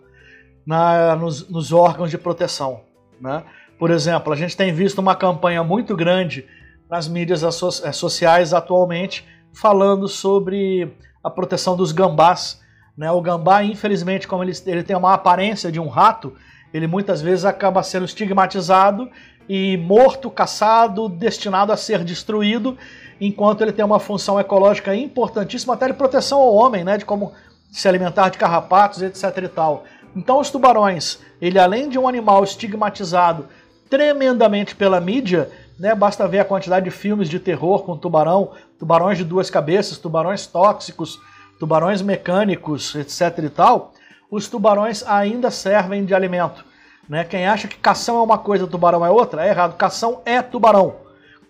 na, 0.66 1.16
nos, 1.16 1.50
nos, 1.50 1.72
órgãos 1.72 2.12
de 2.12 2.18
proteção. 2.18 2.82
Né? 3.22 3.44
Por 3.80 3.90
exemplo, 3.90 4.34
a 4.34 4.36
gente 4.36 4.56
tem 4.58 4.74
visto 4.74 5.00
uma 5.00 5.16
campanha 5.16 5.64
muito 5.64 5.96
grande 5.96 6.46
nas 6.90 7.08
mídias 7.08 7.42
eh, 7.44 7.92
sociais 7.92 8.54
atualmente 8.54 9.26
falando 9.54 10.08
sobre 10.10 10.94
a 11.24 11.30
proteção 11.30 11.78
dos 11.78 11.94
gambás. 11.94 12.62
Né? 12.98 13.10
O 13.12 13.22
gambá, 13.22 13.64
infelizmente, 13.64 14.28
como 14.28 14.44
ele, 14.44 14.52
ele 14.66 14.84
tem 14.84 14.96
uma 14.96 15.14
aparência 15.14 15.72
de 15.72 15.80
um 15.80 15.88
rato, 15.88 16.36
ele 16.74 16.88
muitas 16.88 17.22
vezes 17.22 17.46
acaba 17.46 17.84
sendo 17.84 18.06
estigmatizado 18.06 19.10
e 19.48 19.78
morto, 19.78 20.30
caçado, 20.30 21.08
destinado 21.08 21.72
a 21.72 21.78
ser 21.78 22.04
destruído, 22.04 22.78
enquanto 23.20 23.62
ele 23.62 23.72
tem 23.72 23.86
uma 23.86 24.00
função 24.00 24.40
ecológica 24.40 24.96
importantíssima, 24.96 25.74
até 25.74 25.88
de 25.88 25.94
proteção 25.94 26.40
ao 26.40 26.56
homem, 26.56 26.84
né, 26.84 26.98
de 26.98 27.06
como 27.06 27.32
se 27.72 27.88
alimentar 27.88 28.30
de 28.30 28.38
carrapatos, 28.38 29.02
etc 29.02 29.38
e 29.44 29.48
tal. 29.48 29.84
Então 30.16 30.40
os 30.40 30.50
tubarões, 30.50 31.20
ele 31.42 31.60
além 31.60 31.90
de 31.90 31.98
um 31.98 32.08
animal 32.08 32.44
estigmatizado 32.44 33.48
tremendamente 33.90 34.76
pela 34.76 35.00
mídia, 35.00 35.50
né, 35.78 35.94
basta 35.94 36.28
ver 36.28 36.40
a 36.40 36.46
quantidade 36.46 36.86
de 36.86 36.92
filmes 36.92 37.30
de 37.30 37.40
terror 37.40 37.84
com 37.84 37.98
tubarão, 37.98 38.52
tubarões 38.80 39.18
de 39.18 39.24
duas 39.24 39.50
cabeças, 39.50 39.98
tubarões 39.98 40.46
tóxicos, 40.46 41.20
tubarões 41.60 42.02
mecânicos, 42.02 42.96
etc 42.96 43.40
e 43.44 43.50
tal, 43.50 43.94
os 44.34 44.48
tubarões 44.48 45.04
ainda 45.06 45.52
servem 45.52 46.04
de 46.04 46.16
alimento. 46.16 46.66
Né? 47.08 47.24
Quem 47.24 47.46
acha 47.46 47.68
que 47.68 47.78
cação 47.78 48.18
é 48.18 48.24
uma 48.24 48.40
coisa, 48.40 48.66
tubarão 48.66 49.06
é 49.06 49.10
outra, 49.12 49.46
é 49.46 49.50
errado. 49.50 49.78
Cação 49.78 50.24
é 50.26 50.42
tubarão. 50.42 50.96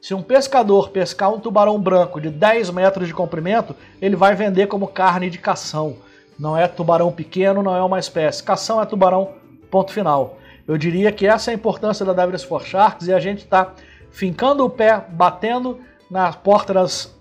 Se 0.02 0.13
um 0.13 0.22
pescador 0.22 0.89
pescar 0.89 1.34
um 1.34 1.39
tubarão 1.39 1.80
branco 1.80 2.19
de 2.19 2.30
10 2.30 2.72
metros 2.72 3.08
de 3.08 3.13
comprimento, 3.13 3.74
ele 4.02 4.17
vai 4.17 4.36
vender 4.36 4.67
como 4.67 4.86
carne 4.86 5.30
de 5.30 5.38
cação. 5.38 5.96
Não 6.38 6.58
é 6.58 6.67
tubarão 6.67 7.10
pequeno, 7.10 7.63
não 7.63 7.74
é 7.74 7.82
uma 7.82 8.00
espécie. 8.00 8.43
Cação 8.43 8.82
é 8.82 8.86
tubarão, 8.86 9.30
ponto 9.72 9.93
final. 9.93 10.38
Eu 10.67 10.78
diria 10.78 11.10
que 11.10 11.26
essa 11.26 11.52
é 11.52 11.54
a 11.54 11.56
importância 11.56 12.06
da 12.06 12.12
Divers 12.12 12.43
for 12.43 12.65
Sharks 12.65 13.08
e 13.08 13.13
a 13.13 13.19
gente 13.19 13.46
está 13.46 13.72
fincando 14.12 14.65
o 14.65 14.69
pé, 14.69 15.06
batendo 15.08 15.80
na 16.12 16.34
porta 16.34 16.74
das, 16.74 17.15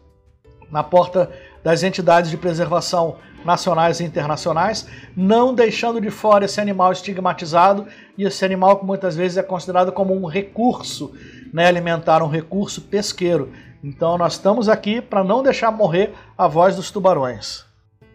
na 0.72 0.82
porta 0.82 1.30
das 1.62 1.82
entidades 1.82 2.30
de 2.30 2.36
preservação 2.36 3.16
nacionais 3.44 4.00
e 4.00 4.04
internacionais, 4.04 4.88
não 5.16 5.54
deixando 5.54 6.00
de 6.00 6.10
fora 6.10 6.44
esse 6.44 6.60
animal 6.60 6.92
estigmatizado 6.92 7.86
e 8.16 8.24
esse 8.24 8.44
animal 8.44 8.78
que 8.78 8.84
muitas 8.84 9.16
vezes 9.16 9.36
é 9.36 9.42
considerado 9.42 9.92
como 9.92 10.14
um 10.14 10.26
recurso 10.26 11.12
né, 11.52 11.66
alimentar, 11.66 12.22
um 12.22 12.28
recurso 12.28 12.82
pesqueiro. 12.82 13.52
Então 13.82 14.16
nós 14.16 14.34
estamos 14.34 14.68
aqui 14.68 15.00
para 15.00 15.24
não 15.24 15.42
deixar 15.42 15.70
morrer 15.70 16.14
a 16.38 16.46
voz 16.46 16.76
dos 16.76 16.90
tubarões. 16.90 17.66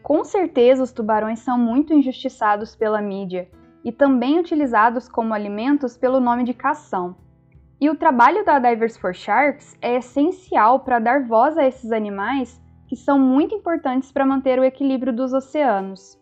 Com 0.02 0.24
certeza 0.24 0.84
os 0.84 0.92
tubarões 0.92 1.40
são 1.40 1.58
muito 1.58 1.94
injustiçados 1.94 2.76
pela 2.76 3.02
mídia 3.02 3.50
e 3.84 3.92
também 3.92 4.40
utilizados 4.40 5.10
como 5.10 5.34
alimentos 5.34 5.98
pelo 5.98 6.20
nome 6.20 6.44
de 6.44 6.54
cação. 6.54 7.16
E 7.80 7.90
o 7.90 7.96
trabalho 7.96 8.44
da 8.44 8.58
Divers 8.58 8.98
for 8.98 9.14
Sharks 9.14 9.76
é 9.82 9.98
essencial 9.98 10.80
para 10.80 10.98
dar 10.98 11.28
voz 11.28 11.58
a 11.58 11.68
esses 11.68 11.92
animais 11.92 12.60
que 12.88 12.96
são 12.96 13.20
muito 13.20 13.54
importantes 13.54 14.12
para 14.12 14.26
manter 14.26 14.60
o 14.60 14.64
equilíbrio 14.64 15.14
dos 15.14 15.34
oceanos. 15.34 16.18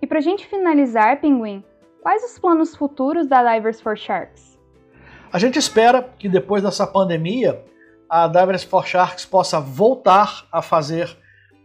E 0.00 0.06
para 0.06 0.18
a 0.18 0.22
gente 0.22 0.46
finalizar, 0.46 1.20
Pinguim, 1.20 1.64
quais 2.00 2.24
os 2.24 2.38
planos 2.38 2.76
futuros 2.76 3.26
da 3.26 3.42
Divers 3.42 3.80
for 3.80 3.96
Sharks? 3.96 4.58
A 5.32 5.38
gente 5.38 5.58
espera 5.58 6.02
que 6.18 6.28
depois 6.28 6.62
dessa 6.62 6.86
pandemia, 6.86 7.62
a 8.08 8.26
Divers 8.28 8.64
for 8.64 8.86
Sharks 8.86 9.26
possa 9.26 9.60
voltar 9.60 10.46
a 10.50 10.62
fazer 10.62 11.14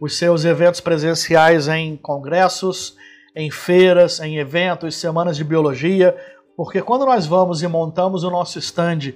os 0.00 0.18
seus 0.18 0.44
eventos 0.44 0.80
presenciais 0.80 1.68
em 1.68 1.96
congressos, 1.96 2.96
em 3.34 3.50
feiras, 3.50 4.20
em 4.20 4.36
eventos, 4.36 4.96
semanas 4.96 5.36
de 5.36 5.44
biologia, 5.44 6.16
porque 6.56 6.82
quando 6.82 7.06
nós 7.06 7.26
vamos 7.26 7.62
e 7.62 7.68
montamos 7.68 8.22
o 8.22 8.30
nosso 8.30 8.58
stand 8.58 9.14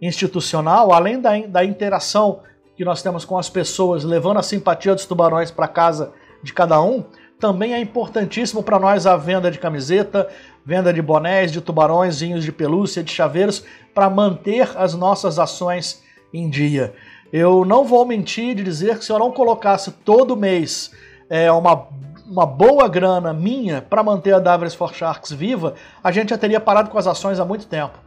institucional, 0.00 0.92
além 0.92 1.20
da, 1.20 1.38
da 1.46 1.64
interação 1.64 2.42
que 2.76 2.84
nós 2.84 3.02
temos 3.02 3.24
com 3.24 3.38
as 3.38 3.48
pessoas, 3.48 4.04
levando 4.04 4.38
a 4.38 4.42
simpatia 4.42 4.94
dos 4.94 5.06
tubarões 5.06 5.50
para 5.50 5.66
casa 5.66 6.12
de 6.42 6.52
cada 6.52 6.80
um, 6.80 7.04
também 7.38 7.74
é 7.74 7.80
importantíssimo 7.80 8.62
para 8.62 8.78
nós 8.78 9.06
a 9.06 9.16
venda 9.16 9.50
de 9.50 9.58
camiseta, 9.58 10.28
venda 10.64 10.92
de 10.92 11.02
bonés, 11.02 11.52
de 11.52 11.60
tubarões, 11.60 12.20
vinhos 12.20 12.44
de 12.44 12.52
pelúcia, 12.52 13.02
de 13.02 13.12
chaveiros, 13.12 13.64
para 13.94 14.08
manter 14.08 14.70
as 14.76 14.94
nossas 14.94 15.38
ações 15.38 16.02
em 16.32 16.48
dia. 16.48 16.94
Eu 17.32 17.64
não 17.64 17.84
vou 17.84 18.04
mentir 18.06 18.54
de 18.54 18.62
dizer 18.62 18.98
que 18.98 19.04
se 19.04 19.12
eu 19.12 19.18
não 19.18 19.32
colocasse 19.32 19.90
todo 19.90 20.36
mês 20.36 20.90
é, 21.28 21.50
uma 21.50 21.88
uma 22.26 22.44
boa 22.44 22.88
grana 22.88 23.32
minha 23.32 23.80
para 23.80 24.02
manter 24.02 24.34
a 24.34 24.40
Davres 24.40 24.74
for 24.74 24.92
Sharks 24.92 25.30
viva, 25.30 25.74
a 26.02 26.10
gente 26.10 26.30
já 26.30 26.38
teria 26.38 26.58
parado 26.58 26.90
com 26.90 26.98
as 26.98 27.06
ações 27.06 27.38
há 27.38 27.44
muito 27.44 27.66
tempo. 27.66 27.98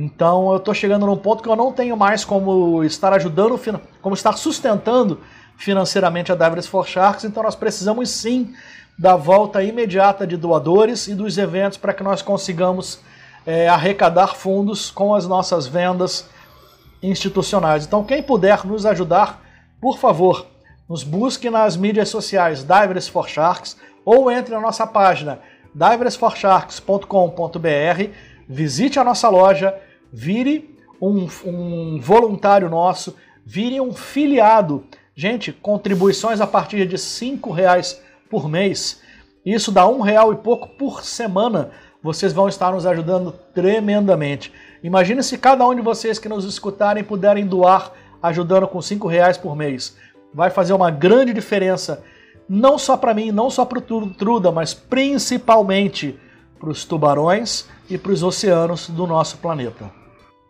Então 0.00 0.52
eu 0.52 0.58
estou 0.58 0.72
chegando 0.72 1.06
num 1.06 1.16
ponto 1.16 1.42
que 1.42 1.48
eu 1.48 1.56
não 1.56 1.72
tenho 1.72 1.96
mais 1.96 2.24
como 2.24 2.84
estar 2.84 3.12
ajudando, 3.14 3.60
como 4.00 4.14
estar 4.14 4.36
sustentando 4.36 5.20
financeiramente 5.56 6.30
a 6.30 6.36
Davres 6.36 6.68
for 6.68 6.86
Sharks, 6.86 7.24
então 7.24 7.42
nós 7.42 7.56
precisamos 7.56 8.08
sim 8.08 8.54
da 8.96 9.16
volta 9.16 9.60
imediata 9.60 10.24
de 10.24 10.36
doadores 10.36 11.08
e 11.08 11.16
dos 11.16 11.36
eventos 11.36 11.78
para 11.78 11.92
que 11.92 12.04
nós 12.04 12.22
consigamos 12.22 13.00
é, 13.44 13.68
arrecadar 13.68 14.36
fundos 14.36 14.88
com 14.88 15.16
as 15.16 15.26
nossas 15.26 15.66
vendas 15.66 16.28
institucionais. 17.02 17.84
Então 17.84 18.04
quem 18.04 18.22
puder 18.22 18.64
nos 18.64 18.86
ajudar, 18.86 19.42
por 19.80 19.98
favor, 19.98 20.46
nos 20.88 21.02
busque 21.02 21.50
nas 21.50 21.76
mídias 21.76 22.08
sociais 22.08 22.62
Divers 22.62 23.08
for 23.08 23.28
Sharks 23.28 23.76
ou 24.04 24.30
entre 24.30 24.54
na 24.54 24.60
nossa 24.60 24.86
página 24.86 25.40
diversforsharks.com.br, 25.74 28.12
visite 28.48 29.00
a 29.00 29.04
nossa 29.04 29.28
loja, 29.28 29.74
vire 30.12 30.76
um, 31.00 31.28
um 31.44 32.00
voluntário 32.00 32.68
nosso, 32.68 33.16
vire 33.44 33.80
um 33.80 33.92
filiado. 33.92 34.84
Gente, 35.14 35.52
contribuições 35.52 36.40
a 36.40 36.46
partir 36.46 36.86
de 36.86 36.96
R$ 36.96 37.52
reais 37.54 38.00
por 38.30 38.48
mês. 38.48 39.02
Isso 39.44 39.72
dá 39.72 39.86
um 39.88 40.00
real 40.00 40.32
e 40.32 40.36
pouco 40.36 40.68
por 40.68 41.02
semana. 41.02 41.70
Vocês 42.02 42.32
vão 42.32 42.48
estar 42.48 42.72
nos 42.72 42.86
ajudando 42.86 43.32
tremendamente. 43.52 44.52
Imagine 44.82 45.22
se 45.22 45.36
cada 45.38 45.66
um 45.66 45.74
de 45.74 45.82
vocês 45.82 46.18
que 46.18 46.28
nos 46.28 46.44
escutarem 46.44 47.02
puderem 47.02 47.46
doar 47.46 47.92
ajudando 48.22 48.68
com 48.68 48.80
cinco 48.80 49.08
reais 49.08 49.36
por 49.36 49.56
mês 49.56 49.96
vai 50.32 50.50
fazer 50.50 50.72
uma 50.72 50.90
grande 50.90 51.32
diferença, 51.32 52.02
não 52.48 52.78
só 52.78 52.96
para 52.96 53.14
mim, 53.14 53.30
não 53.30 53.50
só 53.50 53.64
para 53.64 53.78
o 53.78 54.10
Truda, 54.14 54.50
mas 54.50 54.74
principalmente 54.74 56.18
para 56.58 56.70
os 56.70 56.84
tubarões 56.84 57.68
e 57.88 57.96
para 57.96 58.12
os 58.12 58.22
oceanos 58.22 58.88
do 58.88 59.06
nosso 59.06 59.38
planeta. 59.38 59.90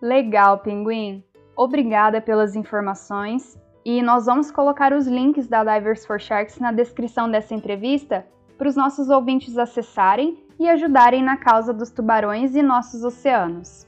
Legal, 0.00 0.58
Pinguim. 0.58 1.24
Obrigada 1.56 2.20
pelas 2.20 2.54
informações 2.54 3.58
e 3.84 4.02
nós 4.02 4.26
vamos 4.26 4.50
colocar 4.50 4.92
os 4.92 5.06
links 5.06 5.48
da 5.48 5.64
Divers 5.64 6.06
for 6.06 6.20
Sharks 6.20 6.58
na 6.58 6.72
descrição 6.72 7.30
dessa 7.30 7.54
entrevista 7.54 8.26
para 8.56 8.68
os 8.68 8.76
nossos 8.76 9.08
ouvintes 9.08 9.56
acessarem 9.56 10.38
e 10.58 10.68
ajudarem 10.68 11.22
na 11.22 11.36
causa 11.36 11.72
dos 11.72 11.90
tubarões 11.90 12.54
e 12.54 12.62
nossos 12.62 13.04
oceanos. 13.04 13.86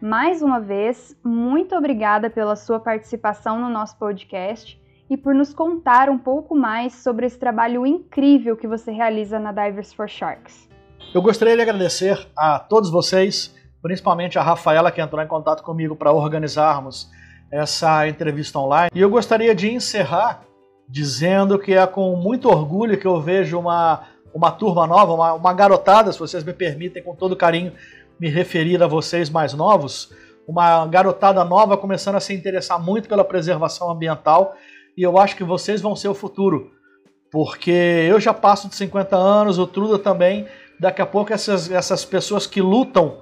Mais 0.00 0.42
uma 0.42 0.60
vez, 0.60 1.16
muito 1.24 1.74
obrigada 1.74 2.28
pela 2.28 2.56
sua 2.56 2.78
participação 2.78 3.58
no 3.58 3.68
nosso 3.68 3.98
podcast 3.98 4.80
e 5.08 5.16
por 5.16 5.34
nos 5.34 5.54
contar 5.54 6.10
um 6.10 6.18
pouco 6.18 6.54
mais 6.54 6.94
sobre 6.94 7.26
esse 7.26 7.38
trabalho 7.38 7.86
incrível 7.86 8.56
que 8.56 8.66
você 8.66 8.90
realiza 8.90 9.38
na 9.38 9.52
Divers 9.52 9.92
for 9.92 10.08
Sharks. 10.08 10.65
Eu 11.14 11.22
gostaria 11.22 11.56
de 11.56 11.62
agradecer 11.62 12.26
a 12.36 12.58
todos 12.58 12.90
vocês, 12.90 13.54
principalmente 13.80 14.38
a 14.38 14.42
Rafaela 14.42 14.90
que 14.90 15.00
entrou 15.00 15.22
em 15.22 15.26
contato 15.26 15.62
comigo 15.62 15.96
para 15.96 16.12
organizarmos 16.12 17.08
essa 17.50 18.06
entrevista 18.08 18.58
online. 18.58 18.90
E 18.94 19.00
eu 19.00 19.08
gostaria 19.08 19.54
de 19.54 19.72
encerrar 19.72 20.42
dizendo 20.88 21.58
que 21.58 21.72
é 21.74 21.86
com 21.86 22.14
muito 22.16 22.48
orgulho 22.48 22.98
que 22.98 23.06
eu 23.06 23.20
vejo 23.20 23.58
uma, 23.58 24.04
uma 24.34 24.50
turma 24.50 24.86
nova, 24.86 25.14
uma, 25.14 25.32
uma 25.32 25.52
garotada, 25.52 26.12
se 26.12 26.18
vocês 26.18 26.44
me 26.44 26.52
permitem, 26.52 27.02
com 27.02 27.14
todo 27.14 27.34
carinho, 27.34 27.72
me 28.20 28.28
referir 28.28 28.82
a 28.82 28.86
vocês 28.86 29.30
mais 29.30 29.52
novos, 29.52 30.12
uma 30.46 30.86
garotada 30.86 31.44
nova 31.44 31.76
começando 31.76 32.16
a 32.16 32.20
se 32.20 32.34
interessar 32.34 32.80
muito 32.80 33.08
pela 33.08 33.24
preservação 33.24 33.90
ambiental 33.90 34.54
e 34.96 35.02
eu 35.02 35.18
acho 35.18 35.36
que 35.36 35.44
vocês 35.44 35.80
vão 35.80 35.94
ser 35.94 36.08
o 36.08 36.14
futuro. 36.14 36.72
Porque 37.30 37.70
eu 37.70 38.20
já 38.20 38.32
passo 38.32 38.68
de 38.68 38.76
50 38.76 39.16
anos, 39.16 39.58
o 39.58 39.66
Truda 39.66 39.98
também. 39.98 40.46
Daqui 40.78 41.00
a 41.00 41.06
pouco 41.06 41.32
essas, 41.32 41.70
essas 41.70 42.04
pessoas 42.04 42.46
que 42.46 42.60
lutam 42.60 43.18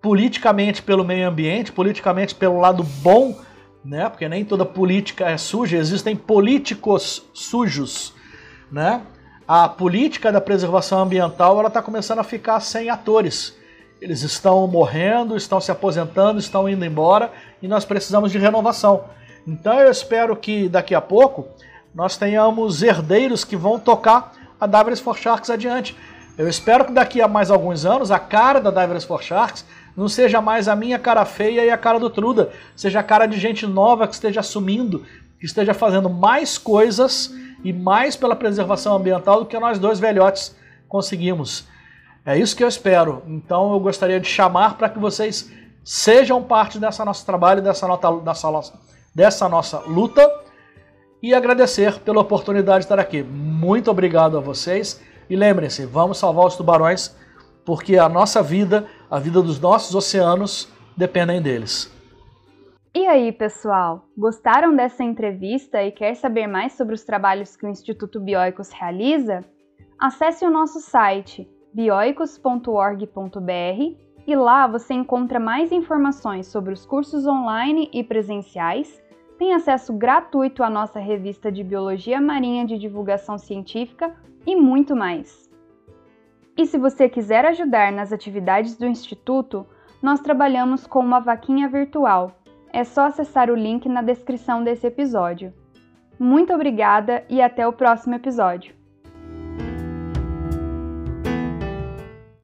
politicamente 0.00 0.82
pelo 0.82 1.04
meio 1.04 1.28
ambiente, 1.28 1.72
politicamente 1.72 2.34
pelo 2.34 2.58
lado 2.58 2.82
bom, 2.82 3.38
né? 3.84 4.08
Porque 4.08 4.28
nem 4.28 4.44
toda 4.44 4.64
política 4.64 5.28
é 5.28 5.36
suja, 5.36 5.76
existem 5.76 6.14
políticos 6.14 7.24
sujos, 7.32 8.12
né? 8.70 9.02
A 9.46 9.68
política 9.68 10.30
da 10.30 10.40
preservação 10.40 11.00
ambiental 11.00 11.58
ela 11.58 11.68
está 11.68 11.82
começando 11.82 12.20
a 12.20 12.24
ficar 12.24 12.60
sem 12.60 12.90
atores. 12.90 13.56
Eles 14.00 14.22
estão 14.22 14.66
morrendo, 14.66 15.36
estão 15.36 15.60
se 15.60 15.70
aposentando, 15.70 16.38
estão 16.38 16.68
indo 16.68 16.84
embora 16.84 17.32
e 17.60 17.68
nós 17.68 17.84
precisamos 17.84 18.32
de 18.32 18.38
renovação. 18.38 19.04
Então 19.46 19.78
eu 19.78 19.90
espero 19.90 20.34
que 20.36 20.68
daqui 20.68 20.94
a 20.94 21.00
pouco 21.00 21.46
nós 21.94 22.16
tenhamos 22.16 22.82
herdeiros 22.82 23.44
que 23.44 23.56
vão 23.56 23.78
tocar 23.78 24.32
a 24.60 24.66
Divers 24.66 25.00
for 25.00 25.16
Sharks 25.16 25.50
adiante. 25.50 25.96
Eu 26.36 26.48
espero 26.48 26.86
que 26.86 26.92
daqui 26.92 27.20
a 27.20 27.28
mais 27.28 27.50
alguns 27.50 27.84
anos 27.84 28.10
a 28.10 28.18
cara 28.18 28.60
da 28.60 28.70
Divers 28.70 29.04
for 29.04 29.22
Sharks 29.22 29.64
Não 29.94 30.08
seja 30.08 30.40
mais 30.40 30.66
a 30.66 30.74
minha 30.74 30.98
cara 30.98 31.24
feia 31.24 31.64
e 31.64 31.70
a 31.70 31.76
cara 31.76 32.00
do 32.00 32.08
Truda. 32.08 32.50
Seja 32.74 33.00
a 33.00 33.02
cara 33.02 33.26
de 33.26 33.38
gente 33.38 33.66
nova 33.66 34.08
que 34.08 34.14
esteja 34.14 34.40
assumindo, 34.40 35.04
que 35.38 35.44
esteja 35.44 35.74
fazendo 35.74 36.08
mais 36.08 36.56
coisas 36.56 37.30
e 37.62 37.72
mais 37.72 38.16
pela 38.16 38.34
preservação 38.34 38.96
ambiental 38.96 39.40
do 39.40 39.46
que 39.46 39.58
nós 39.58 39.78
dois 39.78 40.00
velhotes 40.00 40.56
conseguimos. 40.88 41.66
É 42.24 42.38
isso 42.38 42.56
que 42.56 42.64
eu 42.64 42.68
espero. 42.68 43.22
Então 43.26 43.72
eu 43.72 43.80
gostaria 43.80 44.18
de 44.18 44.28
chamar 44.28 44.78
para 44.78 44.88
que 44.88 44.98
vocês 44.98 45.52
sejam 45.84 46.42
parte 46.42 46.78
dessa 46.78 47.04
nosso 47.04 47.26
trabalho, 47.26 47.60
dessa, 47.60 47.86
nota, 47.86 48.10
dessa, 48.20 48.50
nossa, 48.50 48.80
dessa 49.14 49.48
nossa 49.48 49.80
luta 49.80 50.28
e 51.22 51.34
agradecer 51.34 52.00
pela 52.00 52.20
oportunidade 52.20 52.80
de 52.80 52.84
estar 52.84 52.98
aqui. 52.98 53.22
Muito 53.22 53.90
obrigado 53.90 54.38
a 54.38 54.40
vocês 54.40 55.00
e 55.28 55.36
lembrem-se, 55.36 55.86
vamos 55.86 56.18
salvar 56.18 56.46
os 56.46 56.56
tubarões 56.56 57.14
porque 57.64 57.96
a 57.96 58.08
nossa 58.08 58.42
vida, 58.42 58.86
a 59.10 59.18
vida 59.18 59.40
dos 59.40 59.60
nossos 59.60 59.94
oceanos 59.94 60.68
dependem 60.96 61.40
deles. 61.40 61.90
E 62.94 63.06
aí, 63.06 63.32
pessoal? 63.32 64.04
Gostaram 64.16 64.76
dessa 64.76 65.02
entrevista 65.02 65.82
e 65.82 65.90
quer 65.90 66.14
saber 66.14 66.46
mais 66.46 66.74
sobre 66.74 66.94
os 66.94 67.04
trabalhos 67.04 67.56
que 67.56 67.64
o 67.64 67.68
Instituto 67.68 68.20
Bioicos 68.20 68.70
realiza? 68.70 69.42
Acesse 69.98 70.44
o 70.44 70.50
nosso 70.50 70.80
site 70.80 71.48
bioicos.org.br 71.72 73.96
e 74.26 74.36
lá 74.36 74.66
você 74.66 74.92
encontra 74.92 75.40
mais 75.40 75.72
informações 75.72 76.46
sobre 76.46 76.74
os 76.74 76.84
cursos 76.84 77.26
online 77.26 77.88
e 77.92 78.04
presenciais, 78.04 79.02
tem 79.38 79.54
acesso 79.54 79.94
gratuito 79.94 80.62
à 80.62 80.68
nossa 80.68 81.00
revista 81.00 81.50
de 81.50 81.64
Biologia 81.64 82.20
Marinha 82.20 82.66
de 82.66 82.78
Divulgação 82.78 83.38
Científica 83.38 84.14
e 84.46 84.56
muito 84.56 84.94
mais. 84.96 85.50
E 86.56 86.66
se 86.66 86.76
você 86.76 87.08
quiser 87.08 87.44
ajudar 87.46 87.92
nas 87.92 88.12
atividades 88.12 88.76
do 88.76 88.86
Instituto, 88.86 89.66
nós 90.02 90.20
trabalhamos 90.20 90.86
com 90.86 91.00
uma 91.00 91.20
vaquinha 91.20 91.68
virtual. 91.68 92.36
É 92.72 92.84
só 92.84 93.06
acessar 93.06 93.50
o 93.50 93.54
link 93.54 93.88
na 93.88 94.02
descrição 94.02 94.62
desse 94.62 94.86
episódio. 94.86 95.52
Muito 96.18 96.52
obrigada 96.52 97.24
e 97.28 97.40
até 97.40 97.66
o 97.66 97.72
próximo 97.72 98.14
episódio! 98.14 98.81